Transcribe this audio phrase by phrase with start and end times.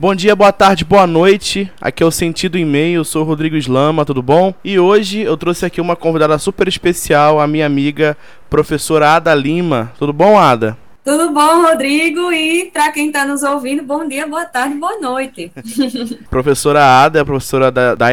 [0.00, 1.70] Bom dia, boa tarde, boa noite.
[1.78, 4.54] Aqui é o Sentido em Meio, eu sou o Rodrigo Islama, tudo bom?
[4.64, 8.16] E hoje eu trouxe aqui uma convidada super especial, a minha amiga
[8.48, 9.92] professora Ada Lima.
[9.98, 10.74] Tudo bom, Ada?
[11.02, 12.30] Tudo bom, Rodrigo?
[12.30, 15.50] E para quem está nos ouvindo, bom dia, boa tarde, boa noite.
[16.28, 18.06] professora Ada é professora da, da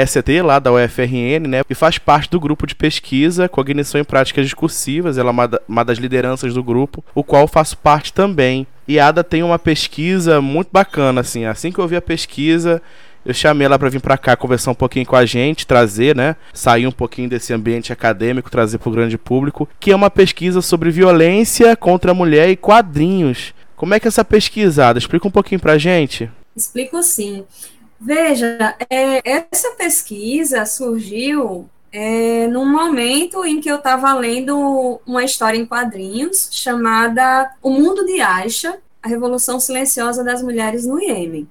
[0.44, 1.62] lá da UFRN, né?
[1.70, 5.18] E faz parte do grupo de pesquisa Cognição em Práticas Discursivas.
[5.18, 8.66] Ela é uma, uma das lideranças do grupo, o qual faço parte também.
[8.88, 11.44] E Ada tem uma pesquisa muito bacana, assim.
[11.44, 12.82] Assim que eu vi a pesquisa,
[13.28, 16.38] eu chamei ela para vir para cá conversar um pouquinho com a gente, trazer, né,
[16.54, 20.62] sair um pouquinho desse ambiente acadêmico, trazer para o grande público, que é uma pesquisa
[20.62, 23.54] sobre violência contra a mulher e quadrinhos.
[23.76, 24.98] Como é que é essa pesquisada?
[24.98, 26.32] Explica um pouquinho para a gente.
[26.56, 27.44] Explico sim.
[28.00, 35.58] Veja, é, essa pesquisa surgiu é, num momento em que eu estava lendo uma história
[35.58, 41.46] em quadrinhos chamada O Mundo de Aisha, a Revolução Silenciosa das Mulheres no Iêmen.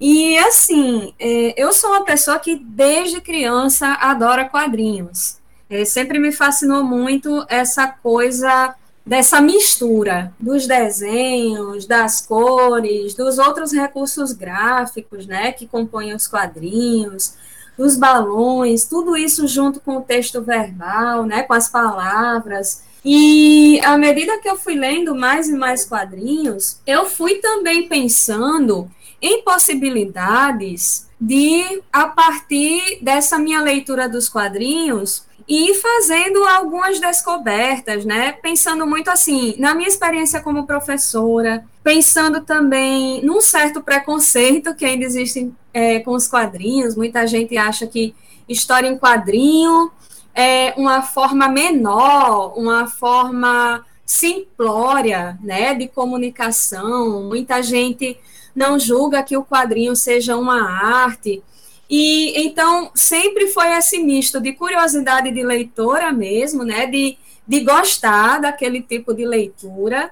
[0.00, 5.38] E assim, é, eu sou uma pessoa que desde criança adora quadrinhos.
[5.68, 8.74] É, sempre me fascinou muito essa coisa
[9.04, 17.34] dessa mistura dos desenhos, das cores, dos outros recursos gráficos, né, que compõem os quadrinhos,
[17.76, 22.82] dos balões, tudo isso junto com o texto verbal, né, com as palavras.
[23.04, 28.90] E à medida que eu fui lendo mais e mais quadrinhos, eu fui também pensando
[29.20, 38.32] em possibilidades de, a partir dessa minha leitura dos quadrinhos, e fazendo algumas descobertas, né?
[38.32, 45.06] Pensando muito assim, na minha experiência como professora, pensando também num certo preconceito que ainda
[45.06, 46.94] existe é, com os quadrinhos.
[46.94, 48.14] Muita gente acha que
[48.46, 49.90] história em quadrinho
[50.34, 57.22] é uma forma menor, uma forma simplória, né, de comunicação.
[57.24, 58.18] Muita gente
[58.58, 61.42] não julga que o quadrinho seja uma arte.
[61.88, 66.86] E então sempre foi esse misto de curiosidade de leitora mesmo, né?
[66.86, 67.16] De,
[67.46, 70.10] de gostar daquele tipo de leitura,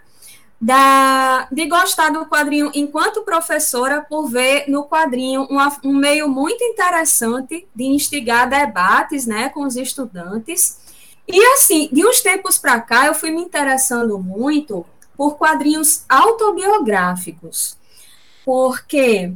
[0.58, 6.62] da, de gostar do quadrinho enquanto professora, por ver no quadrinho uma, um meio muito
[6.64, 10.78] interessante de instigar debates né, com os estudantes.
[11.28, 14.86] E assim, de uns tempos para cá, eu fui me interessando muito
[15.16, 17.75] por quadrinhos autobiográficos
[18.46, 19.32] porque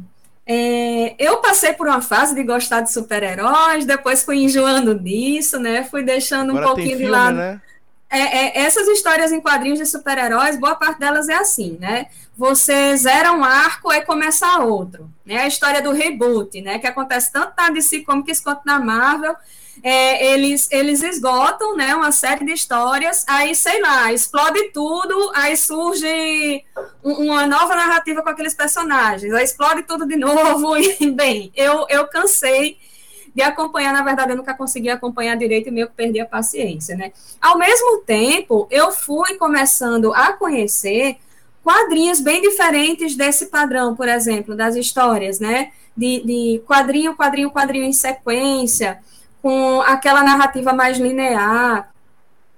[0.47, 5.83] é, eu passei por uma fase de gostar de super-heróis, depois fui enjoando disso, né?
[5.83, 7.35] Fui deixando Agora um pouquinho filme, de lado.
[7.35, 7.61] Né?
[8.11, 12.07] É, é, essas histórias em quadrinhos de super-heróis, boa parte delas é assim, né?
[12.37, 15.09] Você zera um arco e começa outro.
[15.25, 15.37] Né?
[15.37, 16.77] A história do reboot, né?
[16.77, 19.35] Que acontece tanto na DC que quanto na Marvel
[19.83, 25.55] é, eles, eles esgotam né, uma série de histórias, aí, sei lá, explode tudo, aí
[25.57, 26.63] surge
[27.03, 32.07] uma nova narrativa com aqueles personagens, aí explode tudo de novo, e, bem, eu, eu
[32.07, 32.77] cansei
[33.33, 36.95] de acompanhar, na verdade, eu nunca consegui acompanhar direito e meio que perdi a paciência,
[36.95, 37.13] né?
[37.41, 41.17] Ao mesmo tempo, eu fui começando a conhecer
[41.63, 45.71] quadrinhos bem diferentes desse padrão, por exemplo, das histórias, né?
[45.95, 48.99] De, de quadrinho, quadrinho, quadrinho em sequência,
[49.41, 51.91] com aquela narrativa mais linear.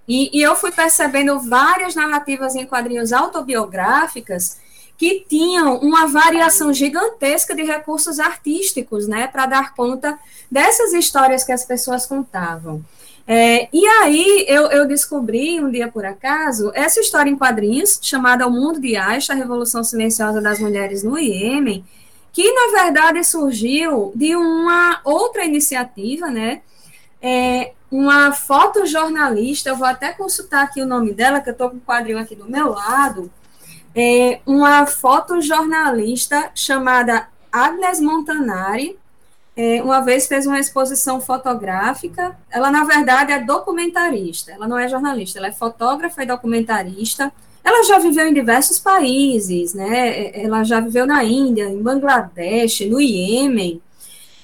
[0.08, 4.60] E, e, eu fui percebendo várias narrativas em quadrinhos autobiográficas
[5.04, 10.18] que tinham uma variação gigantesca de recursos artísticos, né, para dar conta
[10.50, 12.82] dessas histórias que as pessoas contavam.
[13.28, 18.48] É, e aí eu, eu, descobri um dia por acaso essa história em quadrinhos chamada
[18.48, 21.84] O Mundo de Aisha, a Revolução Silenciosa das Mulheres no Iêmen,
[22.32, 26.62] que na verdade surgiu de uma outra iniciativa, né,
[27.22, 31.76] é, uma fotojornalista, eu vou até consultar aqui o nome dela, que eu estou com
[31.76, 33.30] o quadrinho aqui do meu lado,
[33.96, 38.98] é, uma fotojornalista chamada Agnes Montanari,
[39.56, 42.36] é, uma vez fez uma exposição fotográfica.
[42.50, 47.32] Ela, na verdade, é documentarista, ela não é jornalista, ela é fotógrafa e documentarista.
[47.64, 50.32] Ela já viveu em diversos países, né?
[50.44, 53.82] Ela já viveu na Índia, em Bangladesh, no Iêmen.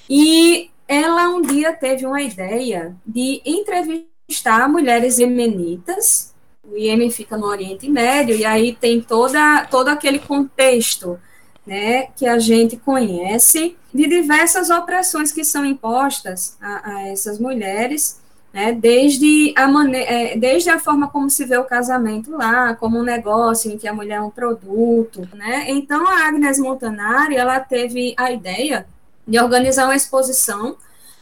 [0.09, 6.33] E ela um dia teve uma ideia de entrevistar mulheres iemenitas.
[6.71, 11.19] O Iêmen fica no Oriente Médio, e aí tem toda, todo aquele contexto
[11.65, 18.19] né, que a gente conhece de diversas opressões que são impostas a, a essas mulheres,
[18.53, 23.03] né, desde, a é, desde a forma como se vê o casamento lá, como um
[23.03, 25.27] negócio em que a mulher é um produto.
[25.33, 25.65] Né?
[25.69, 28.87] Então, a Agnes Montanari ela teve a ideia
[29.27, 30.75] de organizar uma exposição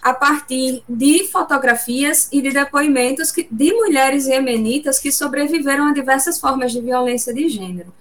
[0.07, 6.39] a partir de fotografias e de depoimentos que, de mulheres iemenitas que sobreviveram a diversas
[6.39, 7.93] formas de violência de gênero.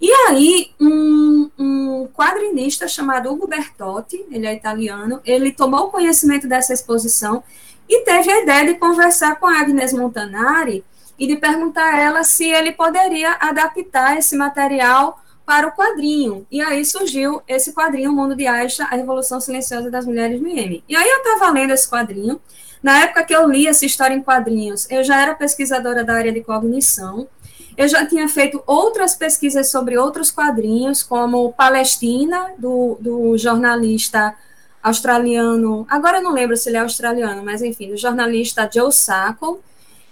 [0.00, 6.72] E aí, um, um quadrinista chamado Hugo Bertotti, ele é italiano, ele tomou conhecimento dessa
[6.72, 7.44] exposição
[7.88, 10.84] e teve a ideia de conversar com a Agnes Montanari
[11.16, 16.44] e de perguntar a ela se ele poderia adaptar esse material para o quadrinho.
[16.50, 20.48] E aí surgiu esse quadrinho, O Mundo de Aisha, A Revolução Silenciosa das Mulheres no
[20.48, 20.82] Iêmen.
[20.88, 22.40] E aí eu estava lendo esse quadrinho.
[22.82, 26.32] Na época que eu li essa história em quadrinhos, eu já era pesquisadora da área
[26.32, 27.28] de cognição.
[27.76, 34.34] Eu já tinha feito outras pesquisas sobre outros quadrinhos, como Palestina, do, do jornalista
[34.82, 35.86] australiano.
[35.88, 39.60] Agora eu não lembro se ele é australiano, mas enfim, do jornalista Joe Sacco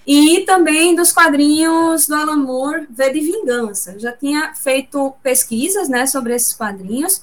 [0.07, 3.99] e também dos quadrinhos do Alan Moore, V de Vingança.
[3.99, 7.23] Já tinha feito pesquisas né, sobre esses quadrinhos.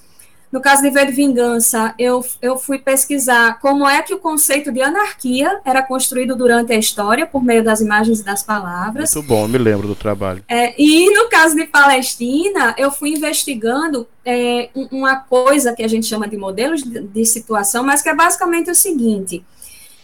[0.51, 4.69] No caso de V de Vingança, eu, eu fui pesquisar como é que o conceito
[4.69, 9.16] de anarquia era construído durante a história, por meio das imagens e das palavras.
[9.16, 10.44] Muito bom, eu me lembro do trabalho.
[10.50, 16.06] É, e no caso de Palestina, eu fui investigando é, uma coisa que a gente
[16.06, 19.42] chama de modelos de, de situação, mas que é basicamente o seguinte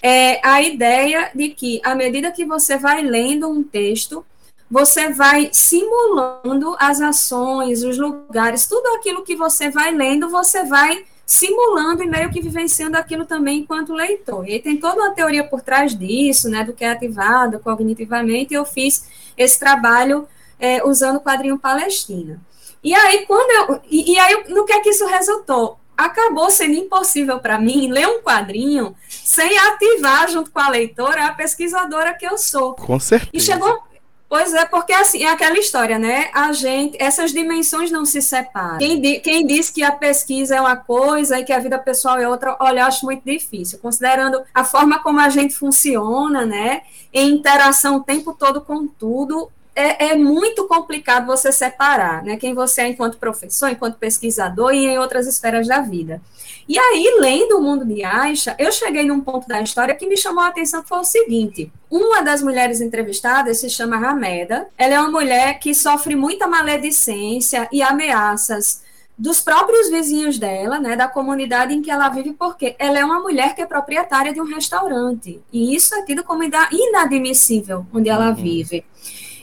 [0.08, 4.26] é a ideia de que, à medida que você vai lendo um texto,
[4.72, 11.06] você vai simulando as ações, os lugares, tudo aquilo que você vai lendo, você vai
[11.26, 14.48] simulando e meio que vivenciando aquilo também enquanto leitor.
[14.48, 18.64] E tem toda uma teoria por trás disso, né, do que é ativado cognitivamente, eu
[18.64, 19.06] fiz
[19.38, 20.26] esse trabalho
[20.58, 22.40] é, usando o quadrinho Palestina.
[22.82, 23.82] E aí, quando eu.
[23.90, 25.78] E, e aí, no que é que isso resultou?
[25.98, 31.34] Acabou sendo impossível para mim ler um quadrinho sem ativar junto com a leitora a
[31.34, 32.76] pesquisadora que eu sou.
[32.76, 33.32] Com certeza.
[33.34, 33.88] E chegou
[34.30, 36.30] Pois é, porque assim, é aquela história, né?
[36.34, 38.78] A gente, essas dimensões não se separam.
[38.78, 42.18] Quem, di, quem diz que a pesquisa é uma coisa e que a vida pessoal
[42.18, 46.82] é outra, olha, eu acho muito difícil, considerando a forma como a gente funciona, né?
[47.14, 52.36] Em interação o tempo todo com tudo, é, é, muito complicado você separar, né?
[52.36, 56.20] Quem você é enquanto professor, enquanto pesquisador e em outras esferas da vida.
[56.68, 60.18] E aí, lendo o mundo de Aisha, eu cheguei num ponto da história que me
[60.18, 61.72] chamou a atenção, que foi o seguinte.
[61.92, 64.68] Uma das mulheres entrevistadas se chama Rameda.
[64.78, 68.82] Ela é uma mulher que sofre muita maledicência e ameaças
[69.18, 73.20] dos próprios vizinhos dela, né, da comunidade em que ela vive, porque ela é uma
[73.20, 75.42] mulher que é proprietária de um restaurante.
[75.52, 78.36] E isso é tido como inadmissível onde ela uhum.
[78.36, 78.86] vive.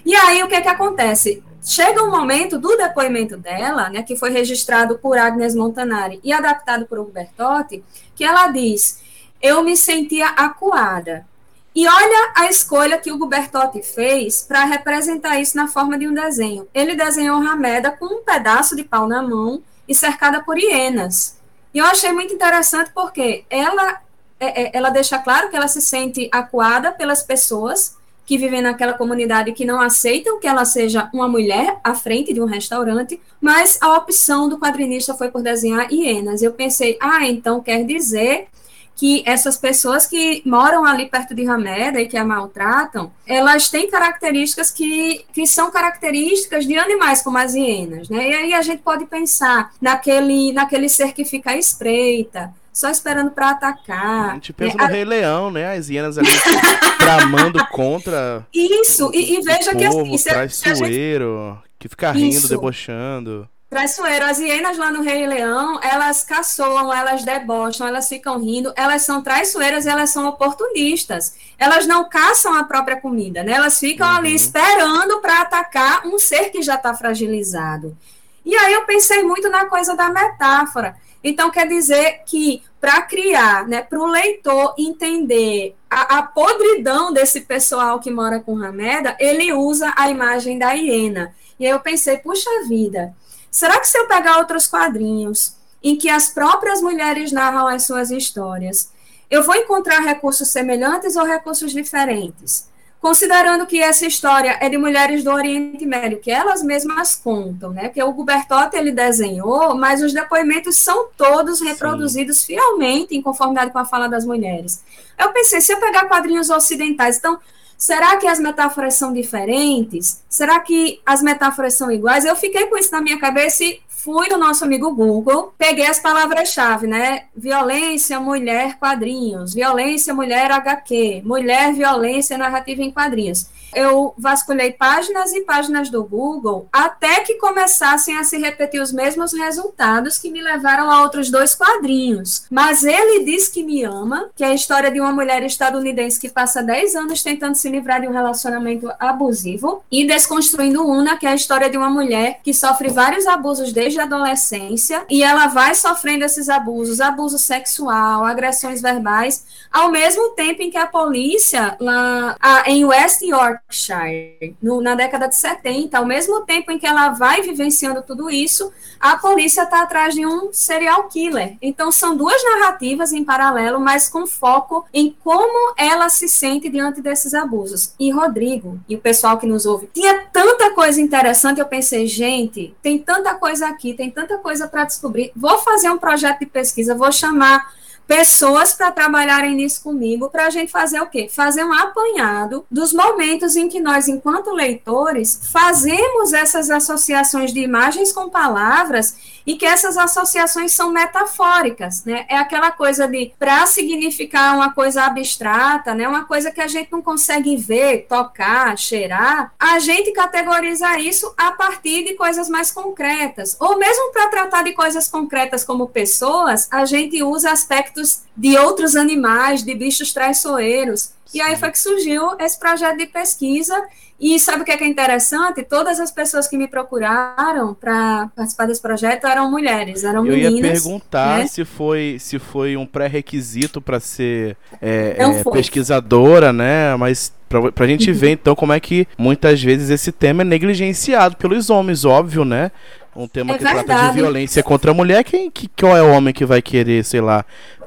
[0.05, 1.43] E aí, o que é que acontece?
[1.62, 6.87] Chega um momento do depoimento dela, né, que foi registrado por Agnes Montanari e adaptado
[6.87, 7.83] por Hugo Bertotti,
[8.15, 9.01] que ela diz:
[9.41, 11.27] Eu me sentia acuada.
[11.75, 16.15] E olha a escolha que o Bertotti fez para representar isso na forma de um
[16.15, 16.69] desenho.
[16.73, 21.37] Ele desenhou Rameda com um pedaço de pau na mão e cercada por hienas.
[21.73, 24.01] E eu achei muito interessante porque ela,
[24.39, 28.94] é, é, ela deixa claro que ela se sente acuada pelas pessoas, que vivem naquela
[28.94, 33.79] comunidade que não aceitam que ela seja uma mulher à frente de um restaurante, mas
[33.81, 36.43] a opção do quadrinista foi por desenhar hienas.
[36.43, 38.49] Eu pensei, ah, então quer dizer
[38.97, 43.91] que essas pessoas que moram ali perto de Rameda e que a maltratam, elas têm
[43.91, 48.31] características que, que são características de animais como as hienas, né?
[48.31, 53.31] E aí a gente pode pensar naquele, naquele ser que fica à espreita, só esperando
[53.31, 54.31] para atacar.
[54.31, 54.88] A gente pensa é, no a...
[54.88, 55.76] Rei Leão, né?
[55.76, 56.29] As hienas ali
[56.99, 58.44] tramando contra.
[58.53, 60.19] Isso, e, e veja povo, que assim.
[60.19, 61.70] Se, traiçoeiro, gente...
[61.79, 62.49] que fica rindo, Isso.
[62.49, 63.49] debochando.
[63.70, 64.25] Traiçoeiro.
[64.25, 69.22] As hienas lá no Rei Leão, elas caçoam, elas debocham, elas ficam rindo, elas são
[69.22, 71.37] traiçoeiras e elas são oportunistas.
[71.56, 73.53] Elas não caçam a própria comida, né?
[73.53, 74.17] Elas ficam uhum.
[74.17, 77.96] ali esperando para atacar um ser que já está fragilizado.
[78.44, 80.96] E aí eu pensei muito na coisa da metáfora.
[81.25, 87.41] Então, quer dizer que para criar, né, para o leitor entender a, a, podridão desse
[87.41, 91.35] pessoal que mora com Rameda, ele usa a imagem da hiena.
[91.59, 93.17] E aí eu pensei, puxa vida,
[93.51, 98.11] será que se eu pegar outros quadrinhos em que as próprias mulheres narram as suas
[98.11, 98.93] histórias,
[99.31, 102.69] eu vou encontrar recursos semelhantes ou recursos diferentes?
[103.05, 107.91] Considerando que essa história é de mulheres do Oriente Médio, que elas mesmas contam, né?
[107.91, 112.55] Que o Gubertotti ele desenhou, mas os depoimentos são todos reproduzidos Sim.
[112.55, 114.82] fielmente em conformidade com a fala das mulheres.
[115.19, 117.39] Eu pensei, se eu pegar quadrinhos ocidentais, então
[117.77, 120.23] Será que as metáforas são diferentes?
[120.29, 122.25] Será que as metáforas são iguais?
[122.25, 125.99] Eu fiquei com isso na minha cabeça e fui no nosso amigo Google, peguei as
[125.99, 127.25] palavras-chave, né?
[127.34, 129.55] Violência, mulher, quadrinhos.
[129.55, 131.23] Violência, mulher, HQ.
[131.25, 138.17] Mulher, violência, narrativa em quadrinhos eu vasculhei páginas e páginas do Google até que começassem
[138.17, 142.47] a se repetir os mesmos resultados que me levaram a outros dois quadrinhos.
[142.51, 146.29] Mas ele diz que me ama, que é a história de uma mulher estadunidense que
[146.29, 151.31] passa 10 anos tentando se livrar de um relacionamento abusivo, e Desconstruindo Una, que é
[151.31, 155.75] a história de uma mulher que sofre vários abusos desde a adolescência e ela vai
[155.75, 162.37] sofrendo esses abusos, abuso sexual, agressões verbais, ao mesmo tempo em que a polícia lá
[162.41, 166.87] a, em West York Yorkshire, no, na década de 70, ao mesmo tempo em que
[166.87, 171.57] ela vai vivenciando tudo isso, a polícia está atrás de um serial killer.
[171.61, 177.03] Então, são duas narrativas em paralelo, mas com foco em como ela se sente diante
[177.03, 177.95] desses abusos.
[177.99, 182.75] E Rodrigo, e o pessoal que nos ouve, tinha tanta coisa interessante, eu pensei, gente,
[182.81, 185.33] tem tanta coisa aqui, tem tanta coisa para descobrir.
[185.35, 187.73] Vou fazer um projeto de pesquisa, vou chamar
[188.06, 191.29] pessoas para trabalharem nisso comigo, para a gente fazer o quê?
[191.31, 198.13] Fazer um apanhado dos momentos em que nós, enquanto leitores, fazemos essas associações de imagens
[198.13, 202.25] com palavras e que essas associações são metafóricas, né?
[202.29, 206.08] É aquela coisa de para significar uma coisa abstrata, né?
[206.08, 211.53] Uma coisa que a gente não consegue ver, tocar, cheirar, a gente categoriza isso a
[211.53, 213.56] partir de coisas mais concretas.
[213.61, 217.94] Ou mesmo para tratar de coisas concretas como pessoas, a gente usa aspectos
[218.36, 221.13] de outros animais, de bichos traiçoeiros.
[221.32, 223.74] E aí foi que surgiu esse projeto de pesquisa
[224.20, 225.65] e sabe o que é, que é interessante?
[225.65, 230.53] Todas as pessoas que me procuraram para participar desse projeto eram mulheres, eram Eu meninas.
[230.53, 231.46] Eu ia perguntar né?
[231.46, 236.94] se foi se foi um pré-requisito para ser é, é, pesquisadora, né?
[236.96, 241.36] Mas para a gente ver então como é que muitas vezes esse tema é negligenciado
[241.36, 242.70] pelos homens, óbvio, né?
[243.17, 243.86] Um tema é que verdade.
[243.86, 247.05] trata de violência contra a mulher, quem, que, qual é o homem que vai querer,
[247.05, 247.44] sei lá,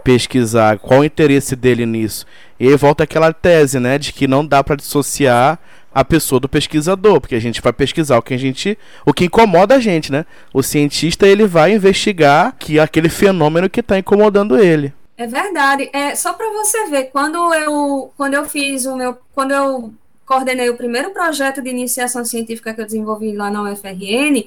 [0.07, 0.79] pesquisar?
[0.79, 2.25] Qual o interesse dele nisso?
[2.57, 5.59] E aí volta aquela tese, né, de que não dá para dissociar
[5.93, 9.25] a pessoa do pesquisador, porque a gente vai pesquisar o que a gente, o que
[9.25, 10.25] incomoda a gente, né?
[10.53, 14.93] O cientista ele vai investigar que aquele fenômeno que está incomodando ele.
[15.17, 15.89] É verdade.
[15.91, 19.93] É só para você ver quando eu quando eu fiz o meu quando eu
[20.25, 24.45] coordenei o primeiro projeto de iniciação científica que eu desenvolvi lá na UFRN,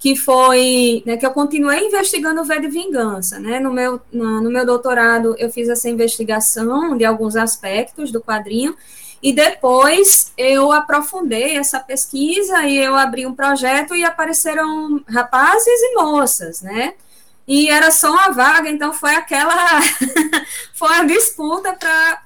[0.00, 3.60] que foi né, que eu continuei investigando o V de vingança, né?
[3.60, 8.74] No meu no meu doutorado eu fiz essa investigação de alguns aspectos do quadrinho
[9.22, 15.94] e depois eu aprofundei essa pesquisa e eu abri um projeto e apareceram rapazes e
[15.94, 16.94] moças, né?
[17.46, 19.80] E era só uma vaga, então foi aquela
[20.72, 22.22] foi a disputa para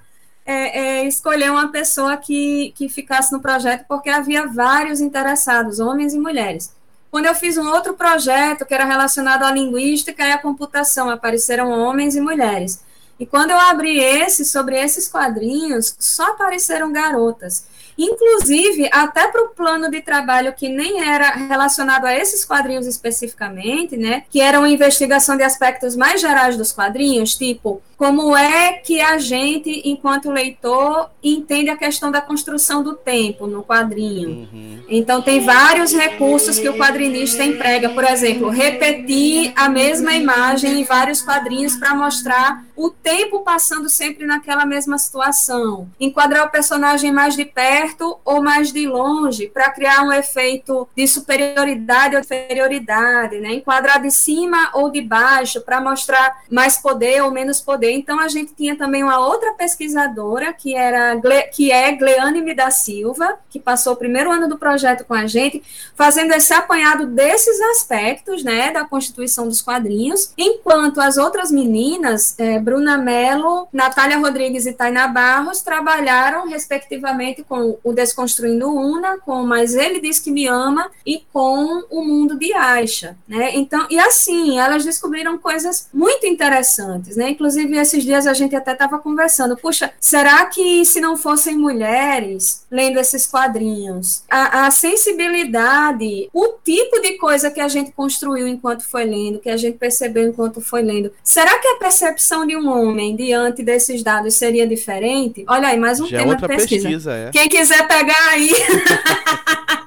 [0.47, 6.15] é, é, escolher uma pessoa que, que ficasse no projeto, porque havia vários interessados, homens
[6.15, 6.73] e mulheres.
[7.15, 11.71] Quando eu fiz um outro projeto que era relacionado à linguística e à computação, apareceram
[11.71, 12.83] homens e mulheres.
[13.21, 17.67] E quando eu abri esse, sobre esses quadrinhos, só apareceram garotas.
[17.97, 23.97] Inclusive, até para o plano de trabalho que nem era relacionado a esses quadrinhos especificamente,
[23.97, 24.25] né?
[24.29, 29.19] Que era uma investigação de aspectos mais gerais dos quadrinhos, tipo como é que a
[29.19, 34.49] gente, enquanto leitor, entende a questão da construção do tempo no quadrinho.
[34.53, 34.85] Uhum.
[34.89, 40.85] Então, tem vários recursos que o quadrinista emprega, por exemplo, repetir a mesma imagem em
[40.85, 47.37] vários quadrinhos para mostrar o tempo passando sempre naquela mesma situação, enquadrar o personagem mais
[47.37, 53.55] de perto ou mais de longe para criar um efeito de superioridade ou inferioridade, né?
[53.55, 57.93] enquadrar de cima ou de baixo para mostrar mais poder ou menos poder.
[57.95, 61.21] Então a gente tinha também uma outra pesquisadora que era
[61.53, 65.63] que é Gleane da Silva, que passou o primeiro ano do projeto com a gente,
[65.95, 72.59] fazendo esse apanhado desses aspectos, né, da constituição dos quadrinhos, enquanto as outras meninas é,
[72.59, 79.75] Bruna Mello, Natália Rodrigues e Taina Barros trabalharam, respectivamente, com o Desconstruindo Una, com Mas
[79.75, 83.51] Ele Diz Que Me Ama e com o Mundo de Aisha, né?
[83.55, 87.31] Então, e assim, elas descobriram coisas muito interessantes, né?
[87.31, 92.65] Inclusive, esses dias a gente até estava conversando, puxa, será que se não fossem mulheres
[92.71, 98.83] lendo esses quadrinhos, a, a sensibilidade, o tipo de coisa que a gente construiu enquanto
[98.83, 102.69] foi lendo, que a gente percebeu enquanto foi lendo, será que a percepção de um
[102.69, 105.45] homem diante desses dados seria diferente?
[105.49, 106.89] Olha aí, mais um Já é tema é de pesquisa.
[106.89, 107.31] pesquisa é.
[107.31, 108.51] Quem quiser pegar aí.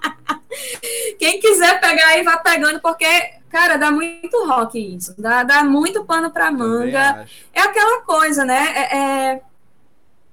[1.18, 3.06] Quem quiser pegar aí, vá pegando, porque,
[3.50, 5.14] cara, dá muito rock isso.
[5.18, 7.20] Dá, dá muito pano pra manga.
[7.54, 8.74] É aquela coisa, né?
[8.76, 9.42] É, é,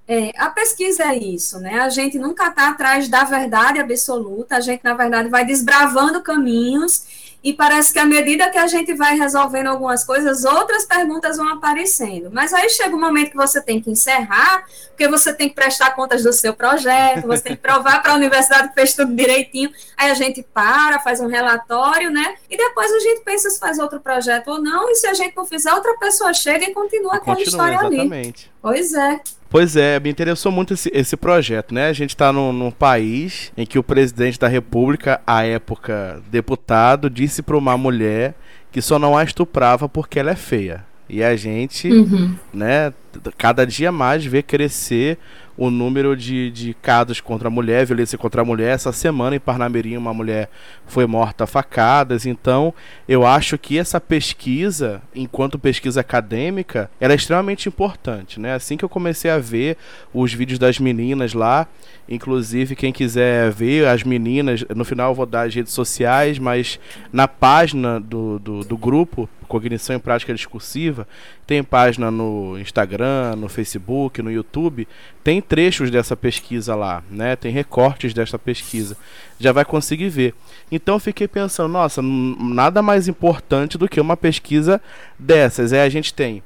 [0.07, 1.81] É, a pesquisa é isso, né?
[1.81, 7.07] A gente nunca está atrás da verdade absoluta, a gente, na verdade, vai desbravando caminhos
[7.45, 11.47] e parece que à medida que a gente vai resolvendo algumas coisas, outras perguntas vão
[11.51, 12.31] aparecendo.
[12.33, 15.91] Mas aí chega um momento que você tem que encerrar, porque você tem que prestar
[15.91, 19.71] contas do seu projeto, você tem que provar para a universidade que fez tudo direitinho.
[19.95, 22.35] Aí a gente para, faz um relatório, né?
[22.49, 25.37] E depois a gente pensa se faz outro projeto ou não, e se a gente
[25.37, 28.51] não fizer, outra pessoa chega e continua, com a história exatamente.
[28.51, 28.55] ali.
[28.63, 29.21] Pois é.
[29.55, 31.87] Pois é, me interessou muito esse, esse projeto, né?
[31.87, 37.09] A gente está num, num, país em que o presidente da república, à época deputado,
[37.09, 38.35] disse para uma mulher
[38.73, 40.85] que só não a estuprava porque ela é feia.
[41.09, 42.35] E a gente, uhum.
[42.53, 42.93] né,
[43.37, 45.19] cada dia mais vê crescer
[45.57, 48.75] o número de, de casos contra a mulher, violência contra a mulher.
[48.75, 50.51] Essa semana em Parnamirim uma mulher
[50.87, 52.27] foi morta a facadas.
[52.27, 52.75] Então,
[53.09, 58.55] eu acho que essa pesquisa, enquanto pesquisa acadêmica, era é extremamente importante, né?
[58.55, 59.77] Assim que eu comecei a ver
[60.13, 61.69] os vídeos das meninas lá,
[62.09, 66.81] inclusive quem quiser ver as meninas, no final eu vou dar as redes sociais, mas
[67.13, 71.07] na página do, do, do grupo Cognição em Prática Discursiva,
[71.47, 73.04] tem página no Instagram,
[73.37, 74.87] no Facebook, no YouTube,
[75.23, 77.37] tem trechos dessa pesquisa lá, né?
[77.37, 78.97] Tem recortes dessa pesquisa.
[79.39, 80.35] Já vai conseguir ver.
[80.71, 84.81] Então eu fiquei pensando, nossa, nada mais importante do que uma pesquisa
[85.19, 85.73] dessas.
[85.73, 86.43] É a gente tem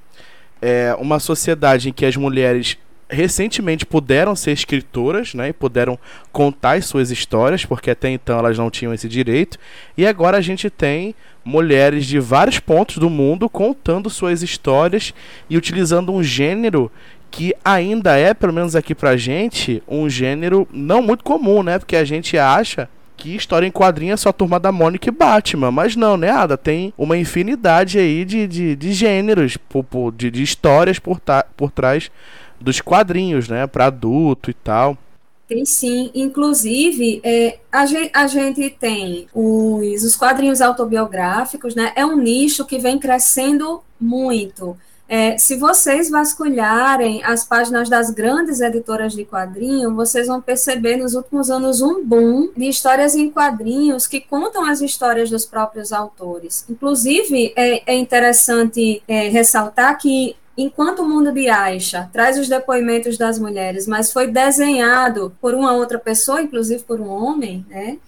[0.61, 2.77] é, uma sociedade em que as mulheres
[3.11, 5.99] recentemente puderam ser escritoras, né, e puderam
[6.31, 9.59] contar as suas histórias, porque até então elas não tinham esse direito.
[9.97, 15.15] E agora a gente tem mulheres de vários pontos do mundo contando suas histórias
[15.49, 16.91] e utilizando um gênero
[17.31, 21.79] que ainda é, pelo menos aqui pra gente, um gênero não muito comum, né?
[21.79, 25.13] Porque a gente acha que história em quadrinho é só a turma da Mônica e
[25.13, 25.71] Batman.
[25.71, 26.57] Mas não, né, Ada?
[26.57, 29.59] Tem uma infinidade aí de, de, de gêneros,
[30.17, 31.21] de, de histórias por,
[31.57, 32.11] por trás
[32.61, 33.67] dos quadrinhos, né?
[33.67, 34.97] Para adulto e tal.
[35.49, 36.11] Tem sim.
[36.15, 41.93] Inclusive, é, a, gente, a gente tem os, os quadrinhos autobiográficos, né?
[41.97, 44.77] É um nicho que vem crescendo muito.
[45.09, 51.15] É, se vocês vasculharem as páginas das grandes editoras de quadrinho, vocês vão perceber nos
[51.15, 56.67] últimos anos um boom de histórias em quadrinhos que contam as histórias dos próprios autores.
[56.69, 63.17] Inclusive, é, é interessante é, ressaltar que enquanto o mundo de Aisha traz os depoimentos
[63.17, 67.99] das mulheres, mas foi desenhado por uma outra pessoa, inclusive por um homem, né?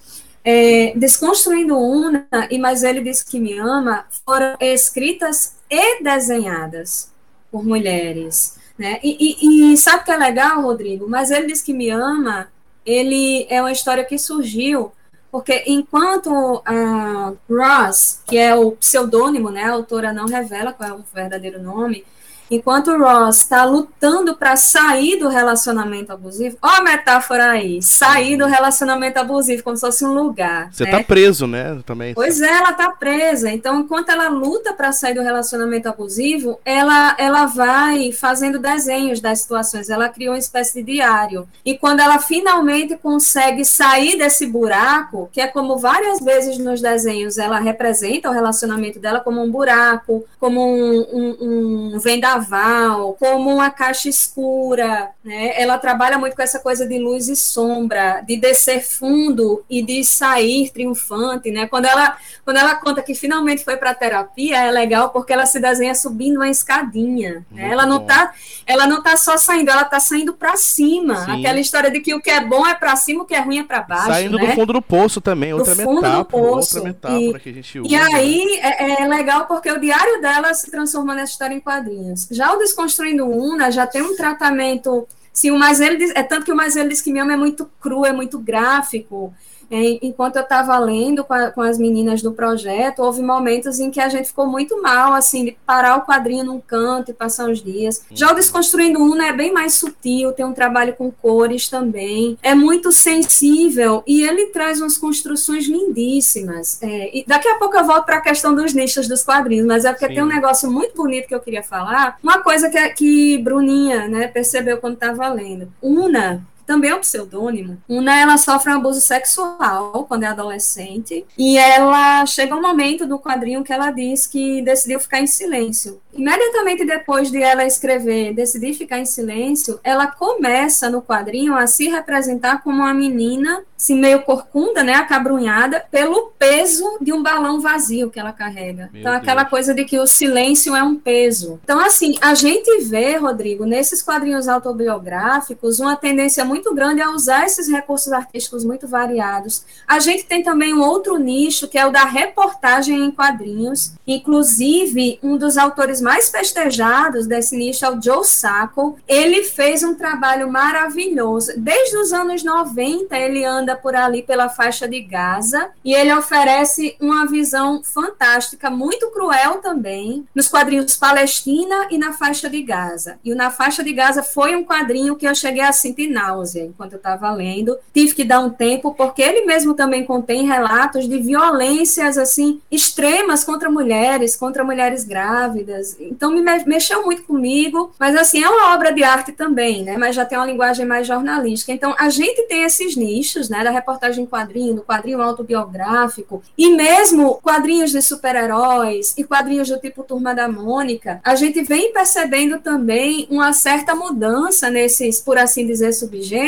[0.45, 7.11] É, Desconstruindo Una e Mas Ele Diz Que Me Ama foram escritas e desenhadas
[7.53, 8.59] por mulheres.
[8.79, 8.99] Né?
[9.03, 11.07] E, e, e sabe o que é legal, Rodrigo?
[11.07, 12.49] Mas Ele Diz Que Me Ama,
[12.87, 14.93] ele é uma história que surgiu
[15.31, 20.93] porque enquanto a Ross, que é o pseudônimo, né, a autora não revela qual é
[20.93, 22.05] o verdadeiro nome,
[22.51, 28.45] Enquanto Ross está lutando para sair do relacionamento abusivo, ó a metáfora aí, sair do
[28.47, 30.69] relacionamento abusivo, como se fosse um lugar.
[30.73, 30.91] Você né?
[30.91, 31.79] tá preso, né?
[31.87, 32.13] Também.
[32.13, 33.53] Pois é, ela tá presa.
[33.53, 39.43] Então, enquanto ela luta para sair do relacionamento abusivo, ela, ela vai fazendo desenhos das
[39.43, 39.89] situações.
[39.89, 41.47] Ela cria uma espécie de diário.
[41.65, 47.39] E quando ela finalmente consegue sair desse buraco, que é como várias vezes nos desenhos
[47.39, 53.55] ela representa o relacionamento dela como um buraco, como um, um, um vendaval carnaval, como
[53.55, 55.61] uma caixa escura, né?
[55.61, 60.03] Ela trabalha muito com essa coisa de luz e sombra, de descer fundo e de
[60.05, 61.67] sair triunfante, né?
[61.67, 65.61] Quando ela, quando ela conta que finalmente foi para terapia, é legal porque ela se
[65.61, 67.45] desenha subindo uma escadinha.
[67.51, 67.71] Né?
[67.71, 68.33] Ela não tá,
[68.67, 71.25] ela não tá só saindo, ela tá saindo para cima.
[71.25, 71.41] Sim.
[71.41, 73.59] Aquela história de que o que é bom é para cima, o que é ruim
[73.59, 74.07] é para baixo.
[74.07, 74.47] Saindo né?
[74.47, 76.77] do fundo do poço também, outra do metáfora, poço.
[76.77, 77.93] outra metáfora e, que a gente usa.
[77.93, 82.30] E aí é, é legal porque o diário dela se transforma nessa história em quadrinhos.
[82.31, 85.07] Já o Desconstruindo Una já tem um tratamento.
[85.33, 87.69] Sim, o mais ele é tanto que o mais ele diz que me é muito
[87.81, 89.35] cru, é muito gráfico.
[89.71, 94.01] Enquanto eu estava lendo com, a, com, as meninas do projeto, houve momentos em que
[94.01, 97.63] a gente ficou muito mal, assim, de parar o quadrinho num canto e passar uns
[97.63, 98.05] dias.
[98.11, 98.37] Já o uhum.
[98.37, 104.03] Desconstruindo Una é bem mais sutil, tem um trabalho com cores também, é muito sensível
[104.07, 106.83] e ele traz umas construções lindíssimas.
[106.83, 109.85] É, e daqui a pouco eu volto para a questão dos nichos dos quadrinhos, mas
[109.85, 110.15] é porque Sim.
[110.15, 112.19] tem um negócio muito bonito que eu queria falar.
[112.23, 115.73] Uma coisa que, que Bruninha né, percebeu quando estava lendo.
[115.83, 117.83] Una também é um pseudônimo.
[117.89, 123.19] Una, ela sofre um abuso sexual quando é adolescente, e ela chega um momento do
[123.19, 126.01] quadrinho que ela diz que decidiu ficar em silêncio.
[126.13, 131.89] Imediatamente depois de ela escrever, decidir ficar em silêncio, ela começa no quadrinho a se
[131.89, 138.11] representar como uma menina, assim, meio corcunda, né, acabrunhada, pelo peso de um balão vazio
[138.11, 138.91] que ela carrega.
[138.93, 139.23] Meu então, Deus.
[139.23, 141.59] aquela coisa de que o silêncio é um peso.
[141.65, 147.47] Então, assim, a gente vê, Rodrigo, nesses quadrinhos autobiográficos, uma tendência muito grande a usar
[147.47, 149.65] esses recursos artísticos muito variados.
[149.87, 153.93] A gente tem também um outro nicho, que é o da reportagem em quadrinhos.
[154.07, 158.99] Inclusive, um dos autores mais festejados desse nicho é o Joe Sacco.
[159.09, 161.53] Ele fez um trabalho maravilhoso.
[161.57, 166.97] Desde os anos 90, ele anda por ali pela faixa de Gaza e ele oferece
[167.01, 173.19] uma visão fantástica, muito cruel também, nos quadrinhos Palestina e na faixa de Gaza.
[173.25, 176.50] E o Na Faixa de Gaza foi um quadrinho que eu cheguei a sentir náusea
[176.55, 177.77] enquanto eu estava lendo.
[177.93, 183.45] Tive que dar um tempo, porque ele mesmo também contém relatos de violências assim extremas
[183.45, 185.97] contra mulheres, contra mulheres grávidas.
[186.01, 189.97] Então me mexeu muito comigo, mas assim, é uma obra de arte também, né?
[189.97, 191.73] Mas já tem uma linguagem mais jornalística.
[191.73, 196.71] Então a gente tem esses nichos, né, da reportagem em quadrinho, do quadrinho autobiográfico e
[196.71, 201.21] mesmo quadrinhos de super-heróis e quadrinhos do tipo Turma da Mônica.
[201.25, 206.40] A gente vem percebendo também uma certa mudança nesses, por assim dizer, subgêneros,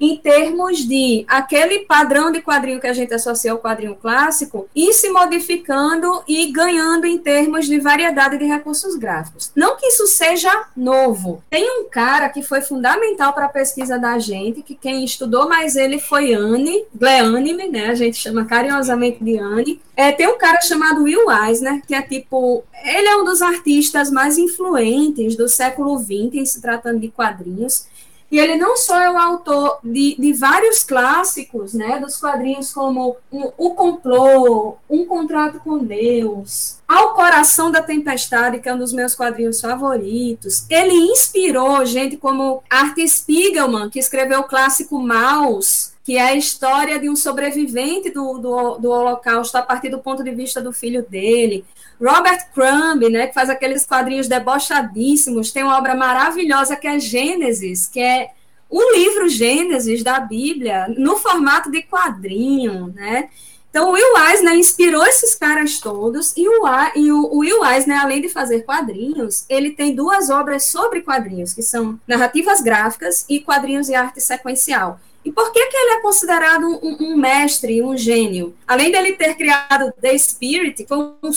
[0.00, 4.92] em termos de aquele padrão de quadrinho que a gente associa ao quadrinho clássico ir
[4.92, 9.50] se modificando e ganhando em termos de variedade de recursos gráficos.
[9.54, 11.42] Não que isso seja novo.
[11.50, 15.76] Tem um cara que foi fundamental para a pesquisa da gente, que quem estudou mais
[15.76, 17.86] ele foi Anne, Gleanime, né?
[17.88, 19.80] A gente chama carinhosamente de Anne.
[19.96, 22.64] É, tem um cara chamado Will Eisner, que é tipo.
[22.84, 27.86] Ele é um dos artistas mais influentes do século XX, se tratando de quadrinhos.
[28.32, 33.14] E ele não só é o autor de, de vários clássicos, né, dos quadrinhos como
[33.30, 39.14] O Complô, Um Contrato com Deus, Ao Coração da Tempestade, que é um dos meus
[39.14, 40.64] quadrinhos favoritos.
[40.70, 46.98] Ele inspirou gente como Art Spiegelman, que escreveu o clássico Maus, que é a história
[46.98, 51.04] de um sobrevivente do, do, do Holocausto a partir do ponto de vista do filho
[51.06, 51.66] dele.
[52.00, 57.86] Robert Crumb, né, que faz aqueles quadrinhos debochadíssimos, tem uma obra maravilhosa que é Gênesis,
[57.86, 58.30] que é
[58.68, 63.28] o livro Gênesis da Bíblia, no formato de quadrinho, né?
[63.72, 66.62] Então, o Will Eisner inspirou esses caras todos, e o,
[66.94, 71.62] e o, Will Eisner, além de fazer quadrinhos, ele tem duas obras sobre quadrinhos, que
[71.62, 75.00] são narrativas gráficas e quadrinhos e arte sequencial.
[75.24, 78.54] E por que, que ele é considerado um, um mestre, um gênio?
[78.66, 81.32] Além dele ter criado The Spirit, foi um